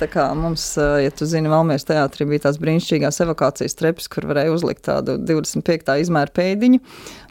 Tā 0.00 0.08
kā 0.12 0.26
mums, 0.36 0.64
ja 0.76 1.12
tu 1.14 1.28
zini, 1.28 1.50
Valmieras 1.50 1.86
teātrī 1.88 2.26
bija 2.28 2.46
tās 2.46 2.60
brīnišķīgās 2.60 3.22
evakācijas 3.24 3.78
trepas, 3.78 4.10
kur 4.12 4.28
varēja 4.28 4.52
uzlikt 4.52 4.84
tādu 4.88 5.16
25. 5.22 5.96
izmēru 6.04 6.34
pēdiņu, 6.36 6.82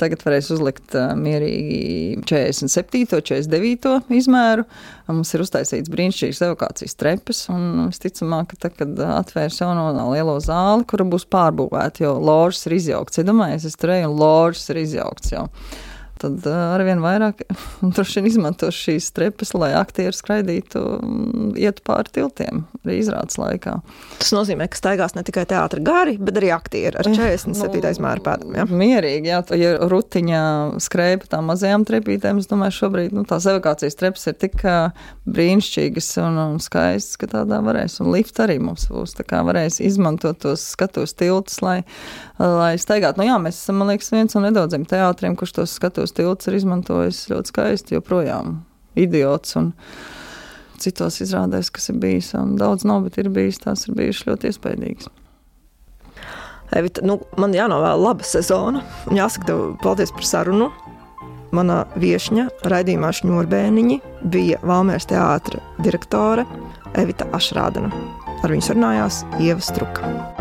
tagad 0.02 0.26
varēs 0.26 0.52
uzlikt 0.56 0.98
mierīgi 1.22 2.24
47. 2.26 3.22
49. 3.22 4.00
izmēru, 4.18 4.66
Mums 5.06 5.30
ir 5.38 5.44
uztaisīts 5.44 5.92
brīnišķīgs 5.94 6.40
evokācijas 6.48 6.98
trepas, 6.98 7.44
un 7.54 7.92
visticamāk, 7.92 8.48
ka 8.50 8.58
tad, 8.64 8.74
kad 8.80 9.02
atvērs 9.20 9.60
jauno 9.62 9.92
lielo 10.16 10.40
zāli, 10.42 10.56
kura 10.90 11.08
būs 11.08 11.28
pārbūvēta, 11.32 12.06
jo 12.06 12.16
ložas 12.20 12.66
ir 12.68 12.78
izjaukts. 12.80 13.22
Iedomājieties, 13.22 13.68
es 13.72 13.80
tur 13.80 13.96
eju 13.96 14.12
un 14.12 14.18
ložas 14.22 14.70
ir 14.74 14.82
izjaukts 14.86 15.36
jau 15.36 15.50
tad 16.22 16.46
eh, 16.48 16.62
arvien 16.76 17.02
vairāk 17.04 17.44
vien 18.16 18.30
izmanto 18.30 18.70
šīs 18.74 19.12
trepas, 19.16 19.54
lai 19.58 19.74
aktieri 19.78 20.16
skraidītu, 20.16 20.82
mm, 21.00 21.52
iet 21.62 21.82
pāri 21.88 22.14
tiltiem 22.20 22.64
arī 22.86 23.00
izrādes 23.02 23.40
laikā. 23.42 23.78
Tas 24.22 24.32
nozīmē, 24.36 24.68
ka 24.72 24.80
staigās 24.80 25.16
ne 25.18 25.26
tikai 25.26 25.46
teātris 25.50 25.86
gari, 25.86 26.16
bet 26.22 26.40
arī 26.40 26.52
aktieri 26.56 27.00
ar 27.02 27.08
47. 27.10 27.82
Nu, 27.82 27.94
izmēru 27.96 28.26
pēdām. 28.26 28.56
Ja? 28.58 28.66
Mierīgi, 28.70 29.32
jā, 29.32 29.42
ja 29.60 29.74
rutiņā 29.90 30.44
skrēja 30.84 31.22
pa 31.24 31.32
tām 31.36 31.50
mazajām 31.52 31.86
trepītēm, 31.88 32.42
es 32.42 32.50
domāju, 32.52 32.78
šobrīd 32.80 33.16
nu, 33.16 33.26
tās 33.28 33.48
evakācijas 33.50 33.98
trepas 34.00 34.28
ir 34.30 34.38
tik 34.42 34.64
brīnišķīgas 35.26 36.12
un, 36.24 36.40
un 36.46 36.60
skaistas, 36.64 37.18
ka 37.22 37.30
tādā 37.32 37.60
varēs. 37.66 38.00
Un 38.04 38.12
lift 38.14 38.40
arī 38.44 38.58
mums 38.62 38.88
būs, 38.92 39.16
tā 39.18 39.26
kā 39.28 39.42
varēs 39.46 39.82
izmantot 39.84 40.40
tos 40.46 40.64
skatus 40.76 41.16
tiltus, 41.18 41.62
lai, 41.66 41.80
lai 42.40 42.74
staigātu. 42.82 43.22
Nu 43.22 43.30
jā, 43.30 43.38
mēs 43.42 43.60
esam, 43.62 43.80
man 43.82 43.94
liekas, 43.94 44.12
viens 44.14 44.38
no 44.38 44.44
nedaudziem 44.46 44.86
teātriem, 44.90 45.38
kurš 45.40 45.58
tos 45.60 45.76
skatus 46.06 46.16
tiltus 46.18 46.48
ir 46.48 46.60
izmantojis 46.60 47.26
ļoti 47.32 47.52
skaisti 47.52 47.96
joprojām. 47.96 48.64
Idiots 48.96 49.56
citos 50.78 51.22
izrādēs, 51.22 51.72
kas 51.72 51.90
ir 51.90 52.00
bijis, 52.00 52.34
daudz 52.60 52.86
nav, 52.86 53.04
bet 53.04 53.18
ir 53.18 53.30
bijis, 53.30 53.62
tās 53.64 53.88
ir 53.88 53.96
bijušas 53.96 54.28
ļoti 54.28 54.52
iespaidīgas. 54.52 55.10
Evita, 56.76 57.02
nu, 57.06 57.20
man 57.38 57.54
jānovēl 57.54 58.02
laba 58.02 58.26
sezona. 58.26 58.82
Jāsaka, 59.14 59.46
tev 59.48 59.64
paldies 59.84 60.12
par 60.12 60.26
sarunu. 60.26 60.72
Mana 61.56 61.86
viesņa 61.96 62.50
raidījumā 62.68 63.14
Šņurbēniņi 63.16 64.00
bija 64.34 64.60
Valmērs 64.66 65.08
teātra 65.08 65.62
direktore 65.86 66.44
Evita 66.98 67.30
Ašrādena. 67.38 67.94
Ar 68.44 68.52
viņu 68.52 68.74
sarunājās 68.74 69.24
Ieva 69.40 69.64
Struka. 69.64 70.35